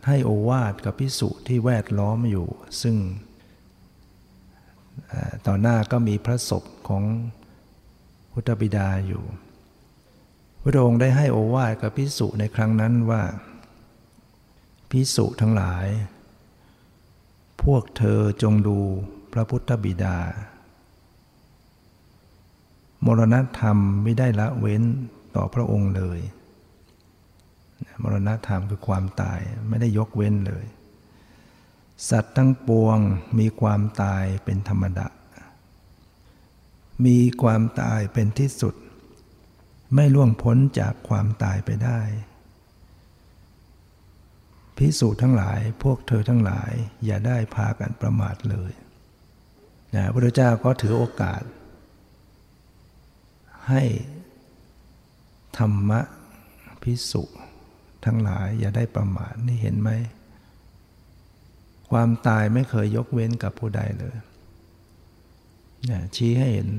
[0.07, 2.47] ให้โอวาทกับพิสุที่แวดล้อมอยู่
[2.81, 2.95] ซึ่ง
[5.47, 7.03] ต่อหน้าก็มีพระศพของ
[8.31, 9.23] พุทธบิดาอยู่
[10.63, 13.23] พระองค์ได้ให้โอวาทกับพิสุในครั้งนั้นว่า
[14.89, 15.87] พิสุทั้งหลาย
[17.63, 18.77] พวกเธอจงดู
[19.33, 20.17] พระพุทธบิดา
[23.05, 24.83] มรณธรรมไม่ได้ละเว้น
[25.35, 26.19] ต่อพระองค์เลย
[28.01, 30.65] มรณธรรมคือความตายไม่ได้ยกเว้นเลย
[32.09, 32.97] สัตว์ทั้งปวง
[33.39, 35.07] มีความตายเป็นธรรมดา
[37.05, 38.75] มีความตายเป็นที่สุด
[39.95, 42.01] ไม่ล่วงพ้นจากความตายไปได้
[44.77, 46.71] พิสูจน์ทั้งหลายพวกเธอทั้งหลาย
[47.05, 48.71] อย่าได้พากันประมาทเลย
[49.95, 51.41] นะพระพุทธเจ้าก็ถือโอกาส
[53.69, 53.83] ให้
[55.57, 56.01] ธรรมะ
[56.83, 57.23] พิสุ
[58.05, 59.89] ทั้งหลายอย่าได้ประมาทนี่เห็นไหม
[61.91, 64.15] ความตายไม่เคยยกเว้นกับผู้ใดเลย
[65.89, 66.69] นะชี้ให้เห็น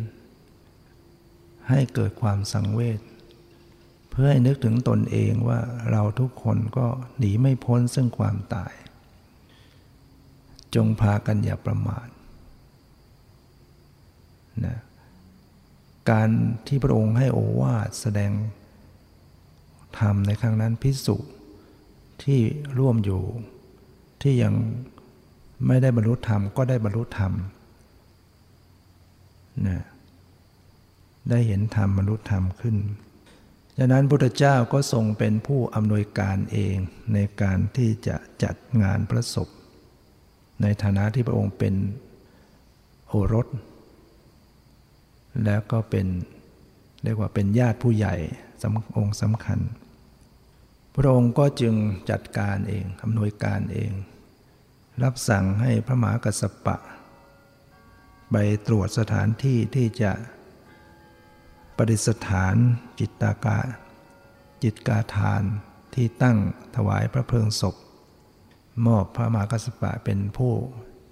[1.71, 3.01] ให้เกิดความสังเวช
[4.11, 6.87] เพื่อให้นึกถึงตนเองว่าเราทุกคนก็
[7.19, 8.73] หนีไม่พ้นซึ่งความตาย
[10.75, 12.09] จงพากันอย่าประมาท
[14.65, 14.77] นะ
[16.11, 16.31] การ
[16.67, 18.33] ที่พระองค์ให้โอวาทแสดง
[19.99, 21.17] ธรรมในครั้งนั้นพิสุ
[22.23, 22.41] ที่
[22.79, 23.23] ร่วมอยู่
[24.23, 24.55] ที่ยัง
[25.67, 27.33] ไม่ได้บรรลุธรรมก็ได้บรรลุธรรม
[29.69, 29.81] นะ
[31.29, 32.77] ได้เห็นธรรมบรรลุธรรมขึ้น
[33.79, 36.77] ดังนั้นพุทธเจ้าก็ทรงเป็นผู้อำนวยการเอง
[37.15, 39.49] ในการที่จะจัดงานพระศพ
[40.63, 41.75] ในฐานะที่พระองค์เป็น
[43.09, 43.47] โอรส
[45.45, 46.07] แล้วก็เป็น
[47.05, 48.17] เรียกว่าเป็นญาติผู้ใหญ่
[48.63, 48.65] ส
[48.97, 49.61] องค์สำคัญ
[50.95, 51.75] พระองค์ก็จึง
[52.11, 53.93] จัดการเองอำนวยการเอง
[55.03, 56.77] รับสั่งให้พระมหากัสสปะ
[58.31, 60.13] ไปตรวจสถานที่ที่จะ
[61.91, 62.57] ดิษฐาน
[62.99, 63.59] จิตตากา
[64.63, 65.43] จิตกาทาน
[65.95, 66.39] ที่ตั้ง
[66.77, 67.77] ถวายพระเพลิงศพ
[68.87, 70.53] มอบพระมหากัสสปะเป็นผู้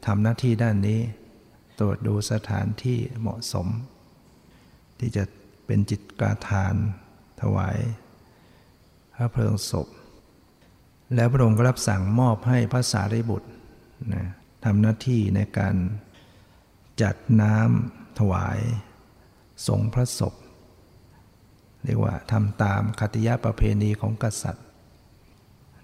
[0.07, 1.01] ทำหน้าที่ด้านนี้
[1.79, 3.67] ตรวจดูสถานที่เหมาะสม
[4.99, 5.25] ที่จะ
[5.67, 6.75] เป็นจิตกาทาน
[7.43, 7.79] ถวาย
[9.15, 9.89] พระเพลิงศพ
[11.15, 13.51] แล้วพระองค์ก็รับสั่งมอบให้พระสารีบุตร
[14.15, 14.25] นะ
[14.65, 15.77] ทำหน้าที่ในการ
[17.03, 18.59] จัดน้ำถวาย
[19.67, 20.35] สงพระศพ
[21.85, 24.67] เรียกว่าทำตามคติยะประเพณีของกษัตริย์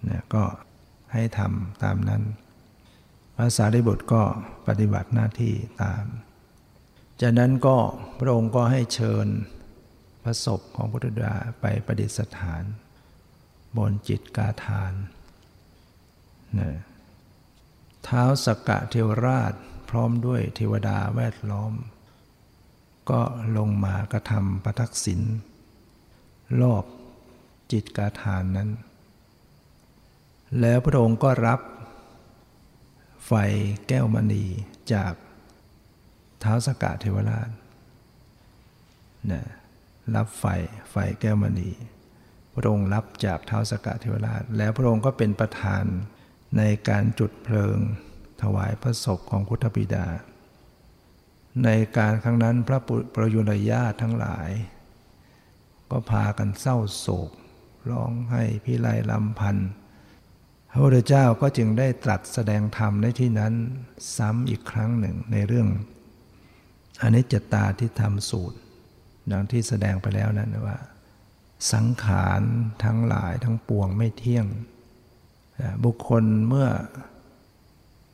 [0.08, 0.44] นะก็
[1.12, 2.22] ให้ทำตามนั้น
[3.36, 4.22] พระสารีบุตรก็
[4.66, 6.04] ปฏิบัติหน้าที่ตาม
[7.20, 7.76] จากนั้นก็
[8.18, 9.26] พระองค์ก็ให้เชิญ
[10.22, 12.64] พระศพของพุทธดาไปประดิษฐาน
[13.76, 14.92] บนจิตกาทาน
[16.58, 16.70] นะ
[18.04, 19.52] เท้าสกกะเทวราช
[19.90, 21.72] พร้อมด้วยเทวดาแวดล้อม
[23.10, 23.20] ก็
[23.56, 25.20] ลงมากระทำประทักษิณ
[26.60, 26.84] รอบ
[27.72, 28.70] จิตกาทานนั้น
[30.60, 31.60] แล้วพระองค์ก็รับ
[33.26, 33.32] ไฟ
[33.88, 34.44] แก้วมณี
[34.92, 35.14] จาก
[36.40, 37.50] เท้าสกะเทวราช
[39.30, 39.42] นะ
[40.14, 40.44] รับไฟ
[40.90, 41.70] ไฟแก้วมณี
[42.54, 45.84] พระองค์รับจากเท้าสกะเทวราช แล้วพระองค์ก็เป็นประธาน
[46.56, 47.78] ในการจุดเพลิง
[48.42, 50.06] ถวายพระศพของพุทธบิดา
[51.64, 52.78] ในการครั้งนั้นพระ
[53.14, 54.50] ประยุรญาตทั้งหลาย
[55.90, 57.30] ก็พากันเศร้าโศก
[57.90, 59.70] ร้องให้พิไรลำพันธ์
[60.70, 63.52] พระพุทธเจ้าก็จึงได้ตรัสแสดงธรรมในที่นั้น
[64.16, 65.68] ซ้ำอีกครั้งหนึ่งในเรื่อง
[67.02, 68.58] อนิจจตาที่ทำสูตร
[69.30, 70.78] ดังที่แสดงไปแล้วนั้นว่า
[71.72, 72.42] สังขาร
[72.84, 74.46] ทั้งหลายทั้งปวงไม่เที่ยง
[75.84, 76.68] บุคคลเมื่อ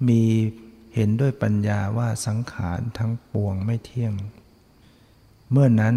[0.09, 0.22] มี
[0.94, 4.12] เห็นด้วยปัญญาว่าสังขารทั้งปวงไม่เที่ยง
[5.50, 5.96] เมื่อนั้น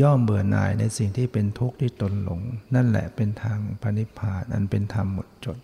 [0.00, 2.40] ย่อมเบื่อหน่ายในสิ่งที่เป็นทุกข์ที่ตนหลง
[2.74, 5.58] นั่นแหละเป็นทางพระนิพพานอันเป็นธรรมหมดจด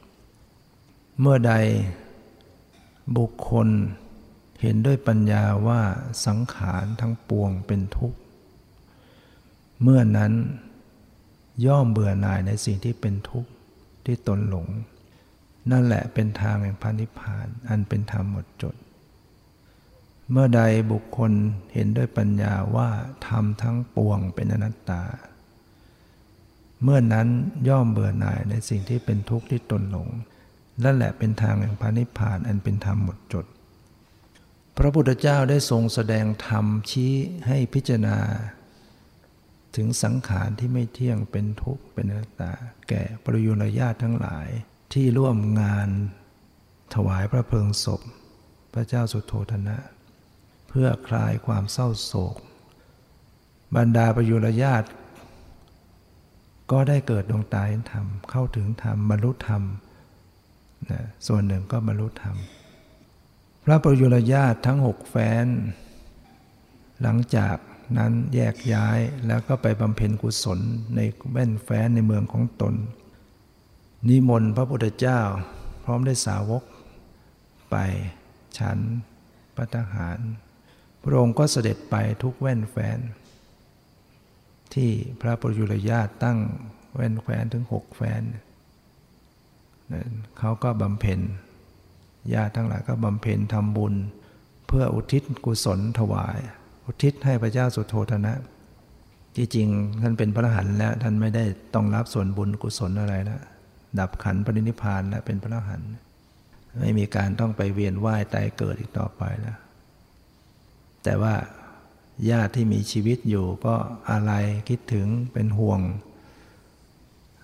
[1.21, 1.53] เมื่อใด
[3.17, 3.69] บุคคล
[4.63, 5.83] เห็นด้วยปัญญาว่า
[6.27, 8.19] สังขารทั้งปวงเป็นทุกข์
[9.83, 10.33] เมื่อนั้น
[11.67, 13.51] ย่อมเบื่อหน่ายในสิ่งที่เป็นทุกข์
[14.05, 14.67] ที่ตนหลง
[15.71, 18.75] นั่นแหละเป็นทางแห่งพระนิพพานอันเป็นธรรมหมดจด
[20.31, 20.63] เมื่อใด
[20.93, 21.33] บุคคล
[21.73, 22.91] เห็นด้วยปัญญาว่า
[23.27, 25.03] ธรรมทั้งปวงเป็นอนัตตา
[26.83, 27.29] เมื่อนั้น
[27.69, 30.09] ย่อมเบื่อหน่ายในสิ่งที่เป็นทุกข์ที่ตนหลง
[30.85, 33.47] นั่นแหละเป็นทางแห่งพระนิพพานอันเป็นธรรมหมดจด
[34.77, 37.13] พระพุทธเจ้าได้ทรงแสดงธรรมชี้
[37.47, 38.19] ให้พิจารณา
[39.77, 42.53] ถึงสังขารที่ไม่เที่ยงเป็นทุกข์เป็นอนัตตา
[42.89, 44.49] แก่ปริยุรญาติทั้งหลาย
[44.93, 45.89] ที่ร่วมงาน
[46.95, 48.01] ถวายพระเพลิงศพ
[48.75, 49.77] พระเจ้าสุโธธนะ
[50.71, 52.37] เพื่อคลายความเศร้าโศก
[53.77, 54.89] บรรดาประยุรญาติ
[56.71, 59.63] ก็ได้เกิดดวงตาเห็นธรรม เข้าถึงธรรมบรรลุธรรม
[60.91, 62.37] นะส่วนหนึ่งก็บรรลุธรรม
[63.65, 65.47] พระประยุรญาติทั้งหกแฟน
[67.03, 67.57] หลังจาก
[67.99, 70.59] นั้นแยกย้ายแล้วก็ไปบำเพ็ญกุศล
[70.97, 71.01] ใน
[71.31, 72.75] แว่นแฟนในเมืองของตน
[74.09, 75.21] นิมนต์พระพุทธเจ้า
[75.85, 76.63] พร้อมได้สาวก
[77.71, 77.77] ไป
[78.59, 78.79] ฉัน
[79.57, 80.19] ปัตหาร
[81.05, 82.99] พระองค์ก็เสด็จไปทุกแว่นแฟน
[84.75, 84.91] ที่
[85.21, 86.39] พระปรยุรญาตตั้ง
[86.95, 88.23] แว่นแฟนถึงหกแฟน
[90.39, 91.21] เขาก็บำเพ็ญ
[92.35, 93.95] ญาติทั้งหลายก็บำเพ็ญทำบุญ
[94.67, 96.39] เพื่ออุทิศกุศลถวาย
[96.87, 98.35] อุทิศให้พระเจ้าสุโธธนะ
[99.37, 99.69] ที่จริง
[100.03, 101.45] ท่านเป็นพระหันแล้วท่านไม่ได้
[101.75, 103.41] ต้องรับส่วนบุญกุศลอะไรแล้ว
[103.99, 105.83] ดับขันปรินิพานแล้วเป็นพระหัน
[106.81, 109.59] ไม่มีการต้องไปเวียนว่ายตายเกิดอีกต่อไปแล้ว
[111.05, 111.35] แต่ว่า
[112.31, 113.75] ญาติที่มีชีวิตอยู่ก็
[114.11, 114.33] อะไร
[114.69, 115.81] คิดถึงเป็นห่วง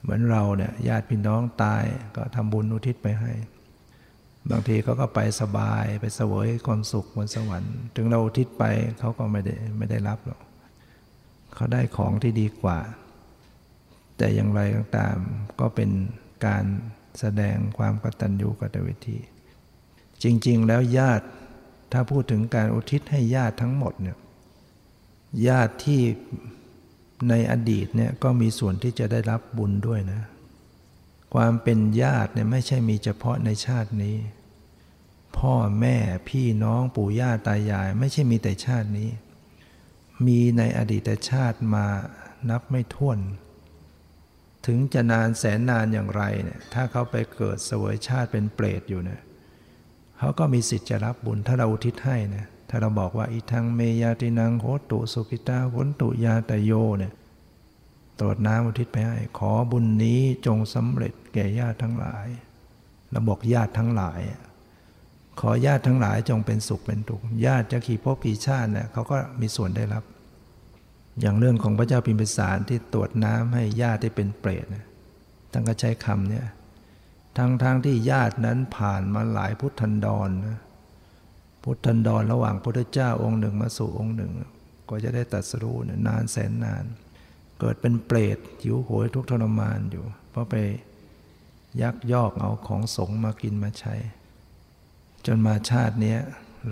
[0.03, 1.85] เหมือนเราเนี่ยญาติพี่น้องตาย
[2.17, 3.33] ก็ทำบุญอุทิศไปให้
[4.51, 8.65] บางทีเขาก็ไปสบายไปเสวยความสุขบนสวรรค์ ถึงเราอุทิศไป
[8.99, 10.41] เขาก็ไม่ได้ไม่ได้รับหรอก
[11.55, 12.79] เขาได้ของที่ดีกว่า
[14.17, 15.17] แต่อย่างไรก็ตาม
[15.61, 15.91] ก็เป็น
[16.47, 16.65] การ
[17.19, 19.19] แสดงความกตัญญูกตเวที
[20.23, 21.27] จริง ๆ แล้วญาติ
[21.93, 24.19] ถ้าพูดถึงการอุทิศให้ญาติทั้งหมดเนี่ย
[25.49, 26.01] ญาติที่
[27.29, 30.23] ในอดีตเนี่ยก็มีส่วนที่จะได้รับบุญด้วยนะ
[31.35, 34.17] ความเป็นญาติเนี่ยไม่ใช่มีเฉพาะในชาตินี้
[35.39, 35.97] พ่อแม่
[36.29, 39.11] พี่น้องปู่ย่าตายาย ไม่ใช่มีแต่ชาตินี้
[40.27, 41.87] มีในอดีตชาติมา
[42.51, 43.19] นับไม่ถ้วน
[44.67, 49.21] ถึงจะนานแสนนานอย่างไรเนี่ยถ้าเขาไปเกิดเสวยชาติเป็นเปรตอยู่เนี่ย
[50.19, 57.13] เขาก็มีสิทธิ์จะรับบุญถ้าเราอุทิศให้นะถ้าเราบอกว่าอีทังเมยาตินังโหตุสุกิตาหนตุยาตโยเนี่ย
[58.21, 62.27] ตรวจน้ำอุทิศไปให้ ขอบุญนี้จงสำเร็จแก่ญาติทั้งหลาย
[63.11, 64.21] เราบอกญาติทั้งหลาย
[65.41, 70.05] ขอญาติทั้งหลายจงเป็นสุขเป็นทุกข์ญาติจะขี่พบกี่ชาติเนี่ยเขาก็มีส่วนได้รับ
[71.21, 74.85] อย่างเรื่องของพระเจ้าพิมพิสารที่ตรวจน้ำให้ญาติที่เป็นเปรตนะ
[75.53, 76.47] ท่านก็ใช้คำเนี่ย
[77.39, 80.59] ทั้งๆทที่ญาตินั้นผ่านมาหลายพุทธันดรนะ
[81.63, 84.33] พุทธันดรระหว่างพระเจ้าองค์หนึ่งมาสู่องค์หนึ่ง
[84.89, 85.77] ก็จะได้ตัดสู้
[86.07, 86.85] นานแสนนาน
[87.61, 90.55] เกิดเป็นเปรตหิวโหยทุกทรมานอยู่ เพราะไป
[91.83, 93.95] ยักยอกเอาของสงมากินมาใช้
[95.27, 96.17] จนมาชาตินี้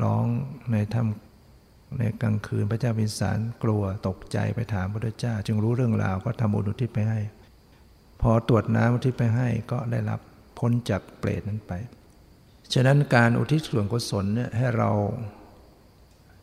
[0.02, 0.24] ร้อง
[0.72, 7.20] ในถ้ำในกลางคืนพระเจ้าพิสารกลัวตกใจไปถามพระเจ้า จึงรู้เรื่องราวก็ทำบุญอุทิศไปให้
[8.20, 10.20] พอตรวจน้ำอุทิศไปให้ก็ได้รับ
[10.58, 11.72] พ้นจากเปรตนั้นไป
[12.72, 14.90] ฉะนั้นการอุทิศส่วนกุศลเนี่ยให้เรา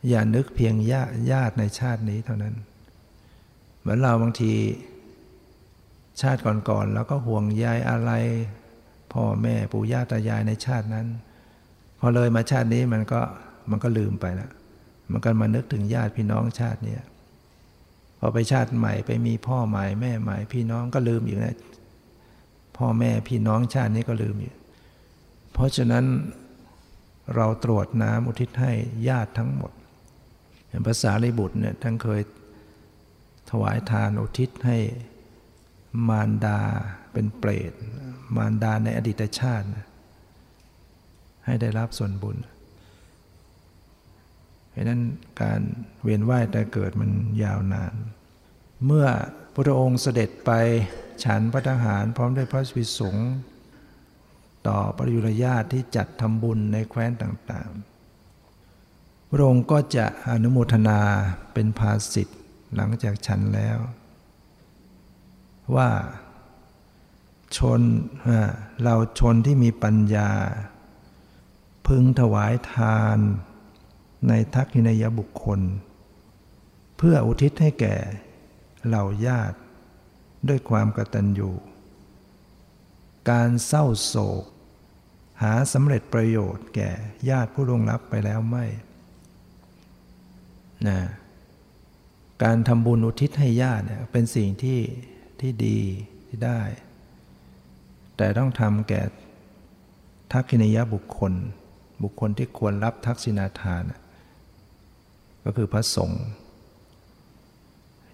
[0.08, 2.54] อย่านึกเพียงญาติญาติในชาตินี้เท่านั้น
[3.80, 4.52] เหมือนเราบางที
[6.20, 8.10] ชาติก่อนๆแล้วก็ห่วงใยอะไร
[9.12, 11.06] พ่อแม่ปู่ย่าตายายในชาตินั้น
[12.00, 13.20] พอเลยมาชาตินี้มันก็
[13.70, 14.50] มันก็ลืมไปแล้ว
[15.12, 16.96] มันก็มานึกถึงญาติพี่น้องชาตินี้
[18.18, 21.56] พอไปชาติใหม่ไปมีพ่อใหม่แม่ใหม่พี่น้องก็ลืมอีกนะ
[22.76, 24.54] พ่อแม่พี่น้องชาตินี้ก็ลืมอยู่
[25.52, 26.04] เพราะฉะนั้น
[27.34, 28.72] เราตรวจน้ำอุทิศให้
[29.08, 29.72] ญาติทั้งหมด
[30.86, 32.20] ภาษาลิบุตรเนี่ยท่านเคย
[33.50, 34.78] ถวายทานอุทิศให้
[36.08, 36.60] มารดา
[37.12, 37.72] เป็นเปรต
[38.36, 39.66] มารดาในอดีตชาติ
[41.44, 42.36] ให้ได้รับส่วนบุญ
[44.70, 45.00] เพราะนั้น
[45.42, 45.60] การ
[46.02, 47.10] เวียนว่ายแต่เกิดมัน
[47.42, 47.94] ยาวนาน
[48.86, 49.06] เมื่อ
[49.54, 50.50] พระองค์เสด็จไป
[51.24, 53.30] ฉันพระทหารพร้อมด้วยพระสวิสงฆ์
[54.66, 61.00] ต่อปริยุรญาติที่จัดทำบุญในแคว้นต่างๆ พระองค์ก็จะอนุโมทนา
[61.52, 62.40] เป็นภาสิทธิ์
[62.74, 63.78] หลังจากฉันแล้ว
[65.76, 65.90] ว่า
[67.56, 67.80] ชน
[68.82, 70.30] เราชนที่มีปัญญา
[71.86, 73.18] พึงถวายทาน
[74.28, 75.60] ในทักษินยบุคคล
[76.96, 77.96] เพื่ออุทิศให้แก่
[78.86, 79.58] เหล่าญาติ
[80.48, 81.50] ด้วยความกตัญญู
[83.30, 84.44] การเศร้าโศก
[85.42, 86.90] หาสำเร็จประโยชน์แก่
[87.30, 88.66] ญาติผู้ล่วงลับไปแล้วไม่
[90.88, 91.00] นะ
[92.42, 94.80] การทำบุญอุทิศให้ญาติเนี่ยเป็นสิ่งที่
[95.40, 95.78] ที่ดี
[96.26, 96.60] ที่ได้
[98.16, 99.02] แต่ต้องทำแก่
[100.32, 101.32] ทักษิณยบุคคล
[102.02, 103.82] บุคคลที่ควรรับทักษิณาทาน
[105.44, 106.24] ก็คือพระสงฆ์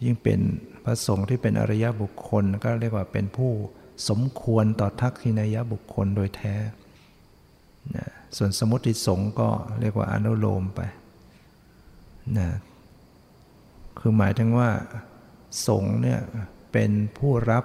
[0.04, 0.40] ยิ่งเป็น
[0.84, 3.52] พระสงฆ์ที่เป็นอริยบุคคลก็เรียกว่าเป็นผู้
[4.08, 6.54] สมควรต่อทักษินายบุคคลโดยแท้
[7.96, 9.48] นะส่วนสมุติสงฆ์ก็
[9.80, 10.80] เรียกว่าอนุโลมไป
[12.38, 12.48] นะ
[13.98, 14.70] คือหมายถึงว่า
[15.66, 16.20] สงฆ์เนี่ย
[16.72, 17.64] เป็นผู้รับ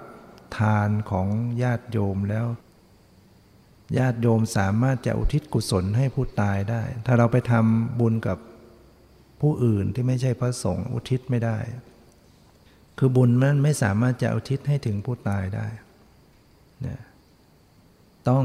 [0.58, 1.26] ทานของ
[1.62, 2.46] ญาติโยมแล้ว
[3.98, 8.38] ญาติโยมสามารถจะอุทิศกุศลให้ผู้ตายได้ ถ้าเราไปทำบุญกับ
[9.40, 11.56] ผู้อื่นที่ไม่ใช่พระสงฆ์อุทิศไม่ได้
[12.98, 15.66] คือบุญมันไม่สามารถจะอุทิศให้ถึงผู้ตายได้
[16.86, 16.98] นะ
[18.28, 18.44] ต้อง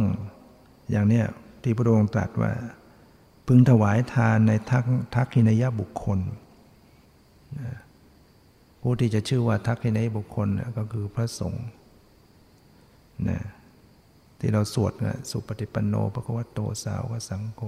[0.91, 1.25] อย่างเนี้ย
[1.63, 2.53] ที่พระองค์ตรัสว่า
[3.47, 4.85] พึงถวายทานในทัก
[5.15, 6.19] ทักขินยบุคคล
[7.59, 7.71] นะ
[8.81, 10.47] ผู้ที่จะชื่อว่าทักขินยบุคคล
[10.77, 11.67] ก็คือพระสงฆ์
[13.29, 13.39] นะ
[14.39, 17.61] ที่เราสวดนะสุปฏิปันโนปะควะโตสาวกสังโฆ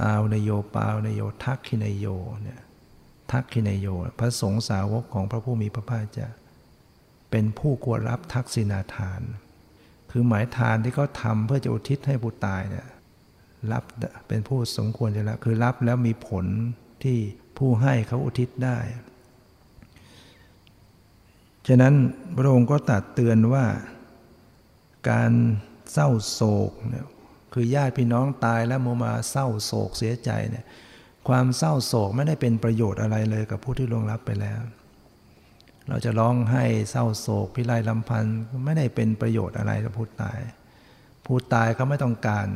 [0.00, 2.06] อาวนโยปาวนโยทักขินโย
[2.42, 2.60] เนี่ย
[3.32, 3.86] ทักขินโย
[4.18, 6.28] พระสงฆ์สาวกของพระผู้มีพระภาคเจ้า
[7.30, 9.20] เป็นผู้ควรรับทักษิณาทาน
[10.10, 12.86] คือหมายทานที่เขาทำเพื่อจะอุทิศให้ผู้ตายเนี่ย
[13.72, 13.84] รับ
[14.28, 16.46] เป็นผู้สมควรจะรับคือรับแล้วมีผล
[17.04, 17.18] ที่
[17.58, 18.78] ผู้ให้เขาอุทิศได้
[21.68, 21.94] ฉะนั้น
[22.36, 23.64] พระองค์ก็ตัดเตือนว่า
[25.10, 25.32] การ
[25.92, 27.06] เศร้าโศกเนี่ย
[27.52, 30.64] คือญาติพี่น้องตายแล้วโมมาเศร้าโศกเสียใจเนี่ย
[31.28, 34.60] ความเศร้าโศกไม่ได้เป็นประโยชน์อะไรเลยกับผู้ที่ล่วงลับไปแล้ว
[35.88, 40.38] เราจะร้องให้เศร้าโศกพิไรลำพันธ์ไม่ได้เป็นประโยชน์อะไรกับผู้ตาย
[41.26, 42.46] ผู้ตายเขาไม่ต้องการ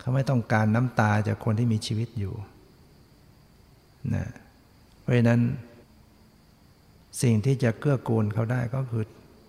[0.00, 2.34] เขาไม่ต้องการน้ำตาจากคนที่มีชีวิตอยู่
[4.14, 4.26] นะ
[5.00, 5.40] เพราะนั้น
[7.22, 9.04] สิ่งที่จะเกื้อกูลเขาได้ก็คือ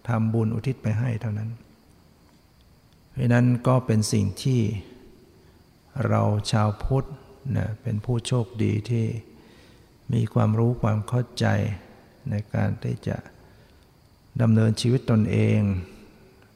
[0.07, 1.49] ทำบุญอุทิศไปให้เท่านั้น
[3.11, 4.61] เพราะนั้นก็เป็นสิ่งที่
[6.07, 6.21] เรา
[6.51, 7.07] ชาวพุทธ
[7.55, 9.05] นะเป็นผู้โชคดีที่
[10.13, 11.45] มีความรู้ความเข้าใจ
[12.29, 13.17] ในการที่จะ
[14.41, 15.59] ดำเนินชีวิตตนเอง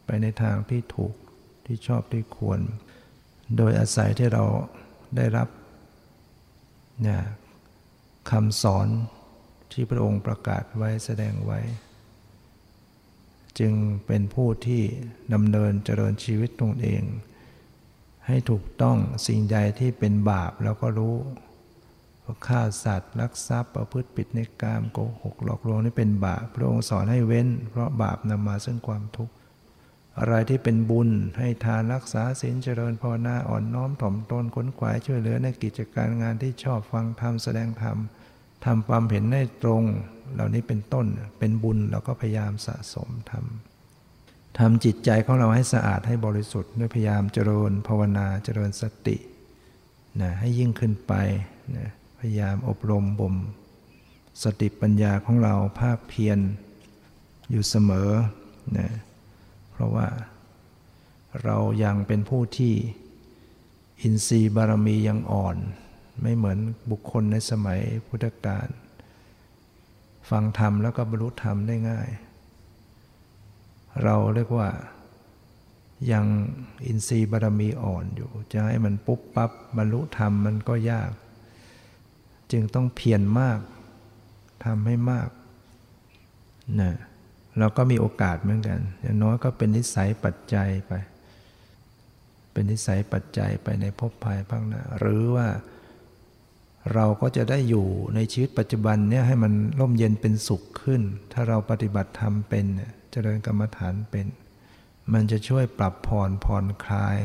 [0.05, 1.13] ไปในทางที่ถูก
[1.65, 2.59] ที่ชอบที่ควร
[3.57, 4.43] โดยอาศัยที่เรา
[5.15, 5.47] ได้รับ
[7.05, 7.21] นี่ย
[8.31, 8.87] คำสอน
[9.71, 11.59] ที่พระองค์ประกาศไว้แสดงไว้
[13.59, 13.73] จึง
[14.05, 14.83] เป็นผู้ที่
[15.33, 17.03] ดำเนินเจริญชีวิตตนเอง
[18.31, 21.15] ให้ถูกต้องสิ่งใดที่เป็นบาปแล้วก็รู้
[22.47, 29.33] ฆ่าสัตว์ลักทรัพย์ประพฤติผิดในกามโกหกหลอกลวงนี่เป็นบาปพระองค์สอนให้เว้น เพราะบาปนำมาซึ่งความทุกข์
[30.19, 31.09] อะไรที่เป็นบุญ
[31.39, 37.97] ให้ทานรักษาศีลเจริญภาวนาอ่อนน้อมถ่อมตนขนขวายช่วยเหลือในกิจการงานที่ชอบฟังธรรมแสดงธรรม
[38.65, 39.83] ทำความเห็นให้ตรง
[40.33, 41.05] เหล่านี้เป็นต้น
[41.39, 43.70] เป็นบุญเราก็พยายามสะสมทำ
[44.59, 49.17] ทำจิตใจของเราให้สะอาดให้บริสุทธิ์ด้วยพยายามเจริญภาวนาเจริญสติ
[50.21, 51.13] นะให้ยิ่งขึ้นไป
[51.77, 51.89] นะ
[52.19, 53.35] พยายามอบรมบ่ม
[54.43, 56.39] สติปัญญาของเราภาคเพียร
[57.51, 58.09] อยู่เสมอ
[58.77, 58.89] นะ
[59.71, 60.07] เพราะว่า
[61.43, 62.73] เรายังเป็นผู้ที่
[64.01, 65.57] อินทรีย์บารมียังอ่อน
[66.21, 66.57] ไม่เหมือน
[66.91, 68.67] บุคคลในสมัยพุทธกาล
[70.29, 72.09] ฟังธรรมแล้วก็บรรลุธรรมได้ง่าย
[74.03, 74.69] เราเรียกว่า
[76.11, 76.25] ยัง
[76.85, 81.11] อินทรีย์บารมีอ่อนอยู่ จะให้มันปุ๊บปั๊บบรรลุธรรมมันก็ยาก
[82.51, 83.59] จึงต้องเพียรมาก
[84.65, 85.29] ทำให้มาก
[86.81, 86.93] นะ
[87.59, 90.93] เราก็มีโอกาสเหมือนกัน อย่างน้อยก็เป็นนิสัยปัจจัยไป
[92.51, 95.47] เป็นนิสัยปัจจัยไปในภพภายภาคหน้าหรือว่า
[96.93, 101.01] เราก็จะได้อยู่ในชีวิตปัจจุบันเนี่ยให้มันร่มเย็นเป็นสุขขึ้น
[101.33, 104.27] ถ้าเราปฏิบัติธรรมเป็นเจริญกรรมฐานเป็น
[105.13, 107.19] มันจะช่วยปรับผ่อนผ่อนคลาย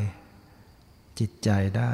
[1.19, 1.93] จิตใจได้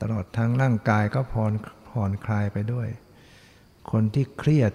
[0.00, 1.52] ตลอดทั้งร่างกายก็ผ่อน
[1.90, 2.88] ผ่อนคลายไปด้วย
[3.90, 4.72] คนที่เครียด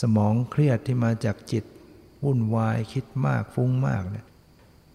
[0.00, 1.64] สมองเครียดที่มาจากจิต
[2.24, 4.26] วุ่นวายคิดมากฟุ้งมากเนี่ย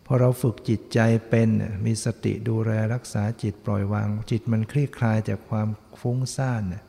[0.06, 1.50] พอเราฝึกจิตใจเป็น
[1.86, 5.68] มีสติดูแลรักษาจิตปล่อยวาง จิตมันคลี่คลายจากความ
[6.02, 6.84] ฟุ้งซ่านเนี่ย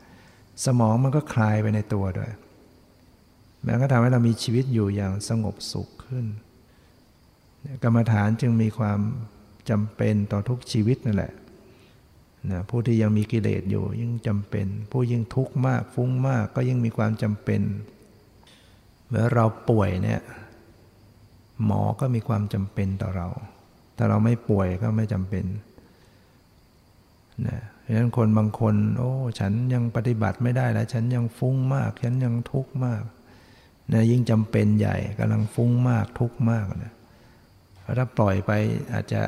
[0.64, 2.30] สมองมันก็คลายไปในตัวด้วย
[3.66, 6.26] มันก็ทำให้เรามีชีวิตอยู่อย่างสงบสุขขึ้น
[7.82, 9.00] กรรมฐานจึงมีความ
[9.70, 11.32] จำเป็นต่อทุกชีวิตนั่นแหละ
[12.50, 17.62] นะผู้ที่ยังมีกิเลสอยู่ยิ่งจำเป็น ผู้ยิ่งทุกข์มากฟุ้งมากก็ยิ่งมีความจำเป็น
[19.08, 20.20] เมื่อเราป่วยเนี่ย
[21.64, 23.28] หมอก็มีความจำเป็นต่อเรา
[23.96, 25.44] ถ้าเราไม่ป่วยก็ไม่จำเป็น
[27.46, 33.02] นะเพราะฉะนั้นคนบางคน โอ้ ฉันยังปฏิบัติไม่ได้แล้ว ฉันยังฟุ้งมาก ฉันยังทุกข์มาก
[33.92, 36.92] นะยิ่งจำเป็นใหญ่กำลังฟุ้งมากทุกข์มากนะ
[37.98, 38.50] ถ้าปล่อยไป
[38.92, 39.22] อาจจะ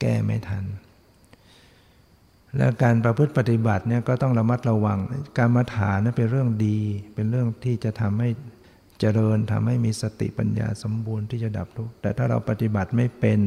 [0.00, 0.64] แก้ไม่ทัน
[2.56, 4.98] และการประพฤติปฏิบัติเนี่ยก็ต้องระมัดระวัง
[5.38, 6.78] การมาฐานนั้นเป็นเรื่องดี
[7.14, 8.28] เป็นเรื่องที่จะทำให้
[9.00, 13.40] เจริญทำให้มีสติปัญญาสมบูรณ์ที่จะดับทุกข์แต่ถ้าเราปฏิบัติไม่เป็น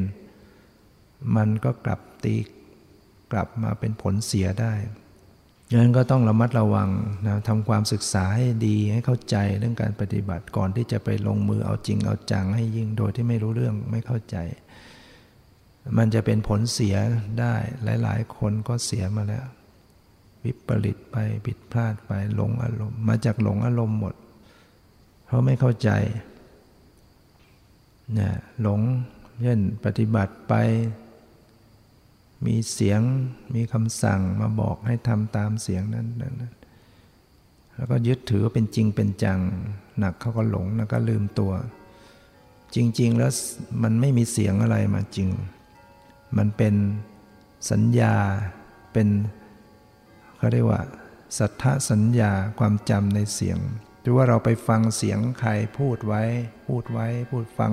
[1.36, 2.36] มันก็กลับตี
[3.32, 4.74] กลับมาเป็นผลเสียได้
[5.70, 6.89] ดังนั้นก็ต้องระมัดระวัง
[7.28, 14.38] นะทำความศึกษาให้ดีให้เข้าใจเรื่องการปฏิบัติก่อนที่จะไปลงมือเอาจริงเอาจังให้ยิ่งโดยที่ไม่รู้เรื่องไม่เข้าใจ
[15.97, 16.95] มันจะเป็นผลเสีย
[17.39, 19.45] ได้หลาย ๆ คนก็เสียมาแล้ว
[20.43, 24.16] วิปริตไปผิดพลาดไปหลงอารมณ์ มาจากหลงอารมณ์หมด
[25.26, 25.89] เพราะไม่เข้าใจ
[28.13, 28.82] เนี่ยหลง
[29.41, 30.53] เช่นปฏิบัติไป
[32.46, 33.02] มีเสียง
[33.56, 36.36] มีคำสั่งมาบอกให้ทำตามเสียงนั้นนั้น
[37.76, 39.40] แล้วก็ยึดถือว่าเป็นจริงเป็นจัง
[40.00, 41.54] หนักเขาก็หลงแล้วก็ลืมตัว
[42.76, 43.32] จริง ๆ แล้ว
[43.84, 45.30] มันไม่มีเสียงอะไรมาจริง
[46.38, 46.76] มันเป็น
[47.72, 48.16] สัญญา
[48.94, 49.08] เป็น
[50.38, 50.82] เขาเรียกว่า
[51.38, 53.60] สัทธสัญญาความจำในเสียง
[54.02, 56.24] หรือว่าเราไปฟังเสียงใครพูดไว้
[56.68, 57.72] พูดไว้ พูดฟัง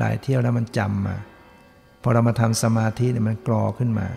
[0.00, 1.16] หลาย ๆ เที่ยวแล้วมันจำมา
[2.06, 4.08] พอเรามาทำสมาธิเนี่ยมันกรอขึ้นมา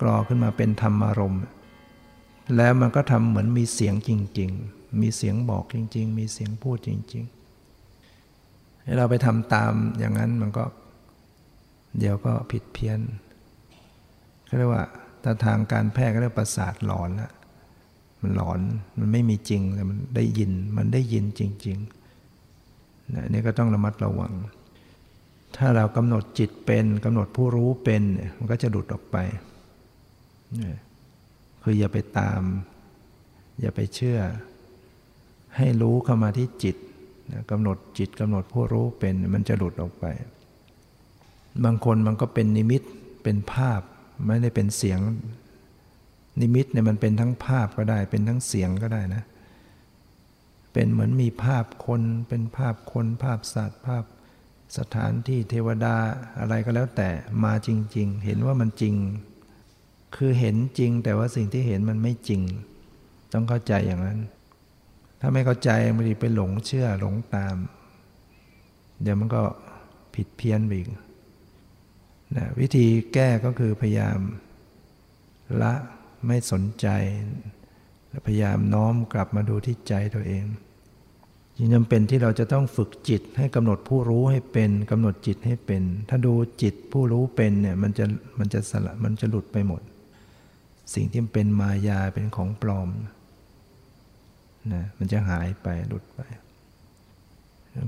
[0.00, 1.40] กรอขึ้นมาเป็นธรรมารมณ์
[2.56, 10.64] แล้วมันก็ทำเหมือนมีเสียงจริง ๆ มีเสียงบอกจริง ๆ มีเสียงพูดจริงๆให้เราไปทำตามอย่างนั้นมันก็
[11.98, 13.00] เดี๋ยวก็ผิดเพี้ยน
[14.44, 14.84] เขาเรียกว่า
[15.22, 17.32] ถ้าทางการแพทย์ก็เรียกประสาทหลอนละ
[18.20, 18.60] มันหลอน
[18.98, 24.32] มันไม่มีจริงแต่มันได้ยินมันได้ยินจริงๆนะนี่ก็ต้องระมัดระวัง
[25.56, 28.02] ถ้าเรากำหนดจิตเป็นกำหนดผู้รู้เป็น
[28.38, 29.16] มันก็จะหลุดออกไป
[31.62, 32.42] คืออย่าไปตาม
[33.60, 34.20] อย่าไปเชื่อ
[35.56, 36.76] ให้รู้เข้ามาที่จิต
[37.50, 40.04] กำหนดจิตกำหนดผู้รู้เป็นมันจะหลุดออกไป
[41.64, 42.82] บางคนมันก็เป็นนิมิต
[43.22, 43.80] เป็นภาพ
[44.26, 45.00] ไม่ได้เป็นเสียง
[46.40, 49.22] นิมิตเนี่ยมันเป็นทั้งภาพก็ได้ เป็นทั้งเสียงก็ได้นะ
[50.72, 54.04] เเป็นเหมือนมีภาพคนเป็นภาพคนภาพสัตว์ ภาพ
[54.78, 55.96] สถานที่เทวดา
[56.40, 57.10] อะไรก็แล้วแต่
[57.44, 58.94] มาจริง ๆ เห็นว่ามันจริง
[60.16, 62.42] คือเห็นจริง แต่ว่าสิ่งที่เห็นมันไม่จริง
[63.32, 64.18] ต้องเข้าใจอย่างนั้น
[65.20, 67.56] ถ้าไม่เข้าใจมันจะไปหลงเชื่อหลงตาม
[69.02, 69.42] เดี๋ยวมันก็
[70.14, 70.88] ผิดเพี้ยนไปอีก
[72.36, 74.18] นะวิธีแก้ก็คือพยายาม
[75.62, 75.74] ละ
[76.26, 76.86] ไม่สนใจ
[78.26, 80.44] พยายามน้อมกลับมาดูที่ใจตัวเอง
[81.56, 88.04] ยิ่งจำเป็นที่เราจะต้องฝึกจิตให้กำหนดผู้รู้ให้เป็นกำหนดจิตให้เป็น ถ้าดูจิตผู้รู้เป็นเนี่ยมันจะ
[88.38, 89.82] มันจะสละมันจะหลุดไปหมด
[90.94, 92.88] สิ่งที่เป็นมายาเป็นของปลอม
[94.72, 96.20] นะมันจะหายไปหลุดไป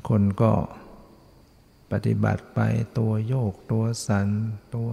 [0.09, 0.53] คนก็
[1.93, 2.61] ปฏิบัติไป
[2.99, 4.29] ตัวโยกตัวสัน
[4.75, 4.91] ตัว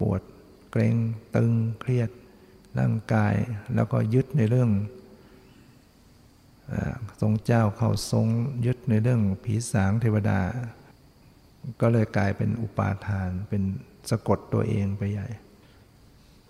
[0.00, 0.22] ปวด
[0.70, 0.96] เกรง
[1.36, 2.10] ตึงเครียด
[2.78, 3.34] ร่างกาย
[3.74, 4.70] แล้วก็ยึดในเรื่อง
[7.20, 8.26] ทรงเจ้าเข้าทรง
[8.66, 10.40] ยึดในเรื่องผีสางเทวดา
[11.80, 13.62] ก็เลยกลายเป็นอุปาทานเป็น
[14.10, 15.28] สะกดตัวเองไปใหญ่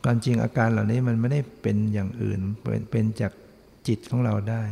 [0.04, 2.40] ความจริงอาการเหล่านี้มันไม่ได้เป็นอย่างอื่น
[2.90, 3.32] เป็นจาก
[3.88, 4.62] จิตของเราได้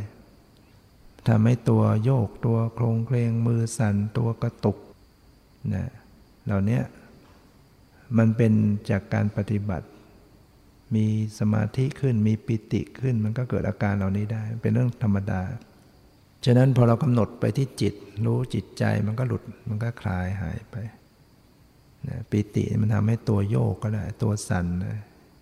[1.27, 4.77] ทำให้ตัวโยกตัวโครงเคลงมือสั่นตัวกระตุก
[5.73, 5.85] นะ
[6.45, 6.79] เหล่านี้
[8.17, 8.53] มันเป็น
[8.89, 9.87] จากการปฏิบัติ
[10.95, 11.05] มี
[11.39, 15.41] สมาธิขึ้น มีปิติขึ้น มันก็เกิดอาการเหล่านี้ได้ เป็นเรื่องธรรมดา
[16.45, 17.93] ฉะนั้นพอเรากำหนดไปที่จิต
[18.25, 20.75] รู้จิตใจมันก็หลุด มันก็คลายหายไป
[22.07, 24.97] นะปิติมันทำให้ตัวโยกก็ได้ ตัวสันนะ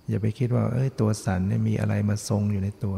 [0.09, 2.95] อย่าไปคิดว่า เอ้ย ตัวสันเนี่ยมีอะไรมาทรงอยู่ในตัว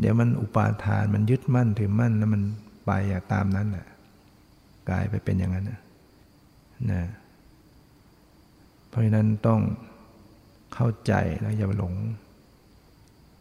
[0.00, 2.42] เดี๋ยวมันอุปาทาน มันยึดมั่นถือมั่นแล้วมัน
[2.86, 3.86] ไปอยางตามนั้นแหละ
[4.88, 5.80] กลายไปเป็นอย่างนั้นนะ
[6.90, 7.02] นะ
[8.88, 9.60] เพราะฉะนั้นต้อง
[10.74, 11.94] เข้าใจแล้วอย่าหลง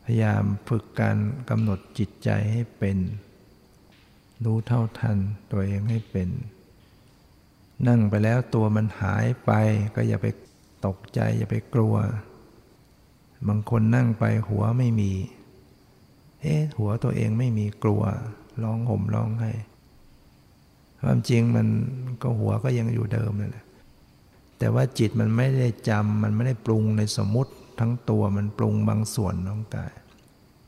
[0.04, 1.18] พยายามฝึกการ
[1.50, 2.98] กำหนดจิตใจให้เป็น
[4.44, 5.18] รู้เท่าทัน
[5.52, 6.30] ตัวเองให้เป็น
[7.88, 9.52] นั่งไปแล้วตัวมันหายไป
[9.96, 10.28] ก็อย่าไป
[10.86, 11.96] ตกใจ อย่าไปกลัว
[13.48, 15.12] บางคนนั่งไปหัวไม่มี
[16.42, 18.04] เอ๊ะหัวตัวเองไม่มีกลัว
[18.64, 19.52] ร้องห่มร้องไห้
[21.02, 21.68] ความจริงมัน
[22.22, 23.66] ก็หัวก็ยังอยู่เดิมนั่นแหละ
[24.60, 29.94] แต่ว่าจิตมันไม่ได้จำมันไม่ได้ปรุงในสมมติทั้งตัวมันปรุงบางส่วนของกาย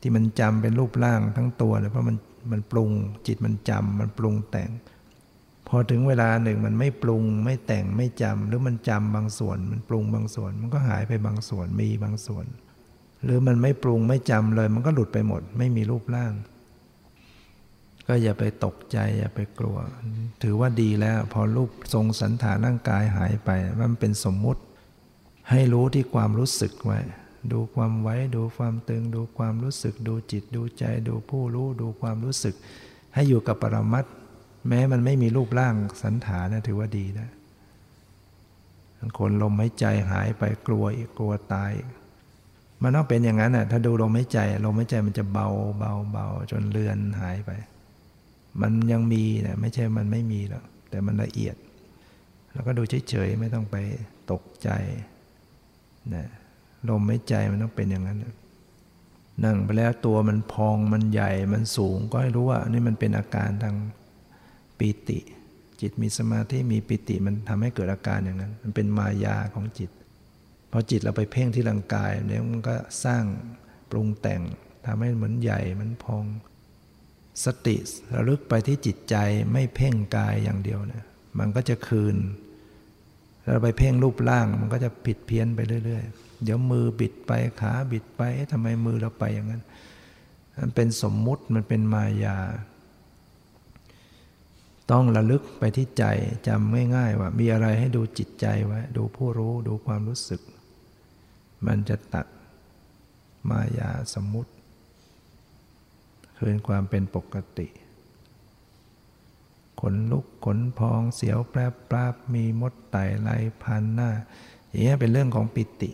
[0.00, 2.16] ที่มันจำเป็นรูปร่างทั้งตัวเลยเพราะมัน
[2.52, 2.90] มันปรุง
[3.26, 4.70] จิตมันจำมันปรุงแต่ง
[5.68, 12.46] พอถึงเวลาหนึ่งมันไม่ปรุง ไม่แต่งไม่จำหรือมันจำบางส่วน มันปรุงบางส่วน มันก็หายไปบางส่วนมีบางส่วน
[13.24, 16.32] หรือมันไม่ปรุงไม่จำเลย มันก็หลุดไปหมด ไม่มีรูปร่าง
[18.10, 19.76] ก็อย่าไปตกใจ อย่าไปกลัว
[20.42, 23.50] ถือว่าดีแล้ว พอรูปทรงสันฐานร่างกายหายไป
[23.80, 24.62] มันเป็นสมมุติ
[25.50, 26.98] ให้รู้ที่ความรู้สึกไว้
[27.52, 32.54] ดูความไว้ ดูความตึง ดูความรู้สึก ดูจิต ดูใจ ดูผู้รู้ ดูความรู้สึก
[33.14, 34.04] ให้อยู่กับปรมัต
[34.68, 37.28] แม้มันไม่มีรูปร่างสันฐานนะถือว่าดีนะ
[39.18, 41.72] คนลมหายใจหายไปกลัวอีกกลัวตาย
[42.82, 45.48] มันต้องเป็นอย่างนั้นน่ะถ้าดูลมหายใจลมหายใจมันจะเบา
[45.78, 47.50] เบาเบาจนเลือนหายไป
[48.62, 51.56] มันยังมีนะไม่ใช่มันไม่มีหรอกแต่มันละเอียด
[52.52, 53.76] แล้วก็ดูเฉยๆไม่ต้องไป
[54.32, 54.70] ตกใจ
[56.14, 56.26] นะ
[56.88, 58.18] ลมไม่ใจมันต้องเป็นอย่างนั้น
[59.44, 63.76] นั่งไปแล้วตัวมันพองมันใหญ่มันสูงก็ให้รู้ว่านี่มันเป็นอาการทาง
[64.78, 65.20] ปิติ
[65.80, 69.90] จิตมีสมาธิมีปิติมันทำให้เกิดอาการอย่างนั้น มันเป็นมายาของจิต
[70.70, 72.74] พอจิตเราไปเพ่งที่ร่างกายเนี่ยมันก็
[73.04, 73.24] สร้าง
[73.90, 74.42] ปรุงแต่ง
[74.86, 76.24] ทำให้เหมือนใหญ่มันพอง
[77.44, 77.76] สติ
[78.14, 79.16] ระลึกไปที่จิตใจ
[79.52, 81.04] ไม่เพ่งกายอย่างเดียวนะ
[81.38, 82.16] มันก็จะคืน
[83.50, 88.22] เราไปเพ่งรูปร่างมันก็จะผิดเพี้ยนไปเรื่อยๆ เดี๋ยวมือบิดไปขาบิดไป
[88.52, 89.62] ทำไมมือเราไปอย่างนั้น
[90.58, 92.36] มันเป็นสมมุติมันเป็นมายา
[94.90, 96.04] ต้องระลึกไปที่ใจ
[96.46, 100.40] จำง่ายๆว่า มีอะไรให้ดูจิตใจไว้ ดูผู้รู้ดูความรู้สึก
[101.66, 102.26] มันจะตัด
[103.50, 104.50] มายาสมมุติ
[106.42, 107.68] คืนความเป็นปกติ
[109.80, 111.60] ขนลุกขนพองเสียวแปร
[111.90, 113.30] ปราบมีมดไต่ไล
[113.62, 114.10] พันหน้า
[114.68, 115.90] อย่างนี้เป็นเรื่องของปิติ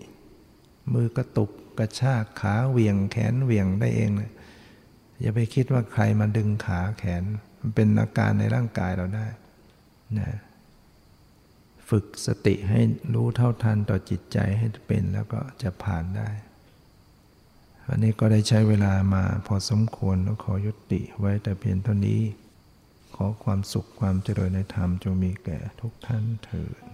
[0.92, 4.32] มือกระตุกกระชากขาเหวี่ยงแขนเหวี่ยงได้เองเลย
[5.20, 7.24] อย่าไปคิดว่าใครมาดึงขาแขน
[7.60, 9.26] มันเป็นอาการในร่างกายเราได้
[10.18, 10.30] นะ
[11.88, 12.80] ฝึกสติให้
[13.14, 16.28] รู้เท่าทันต่อจิตใจให้เป็นแล้วก็จะผ่านได้
[17.88, 22.20] วันนี้ก็ได้ใช้เวลามาพอสมควรแล้วขอยุติไว้แต่เพียงเท่านี้
[23.14, 26.85] ขอความสุขความเจริญในธรรมจงมีแก่ทุกท่านเถิด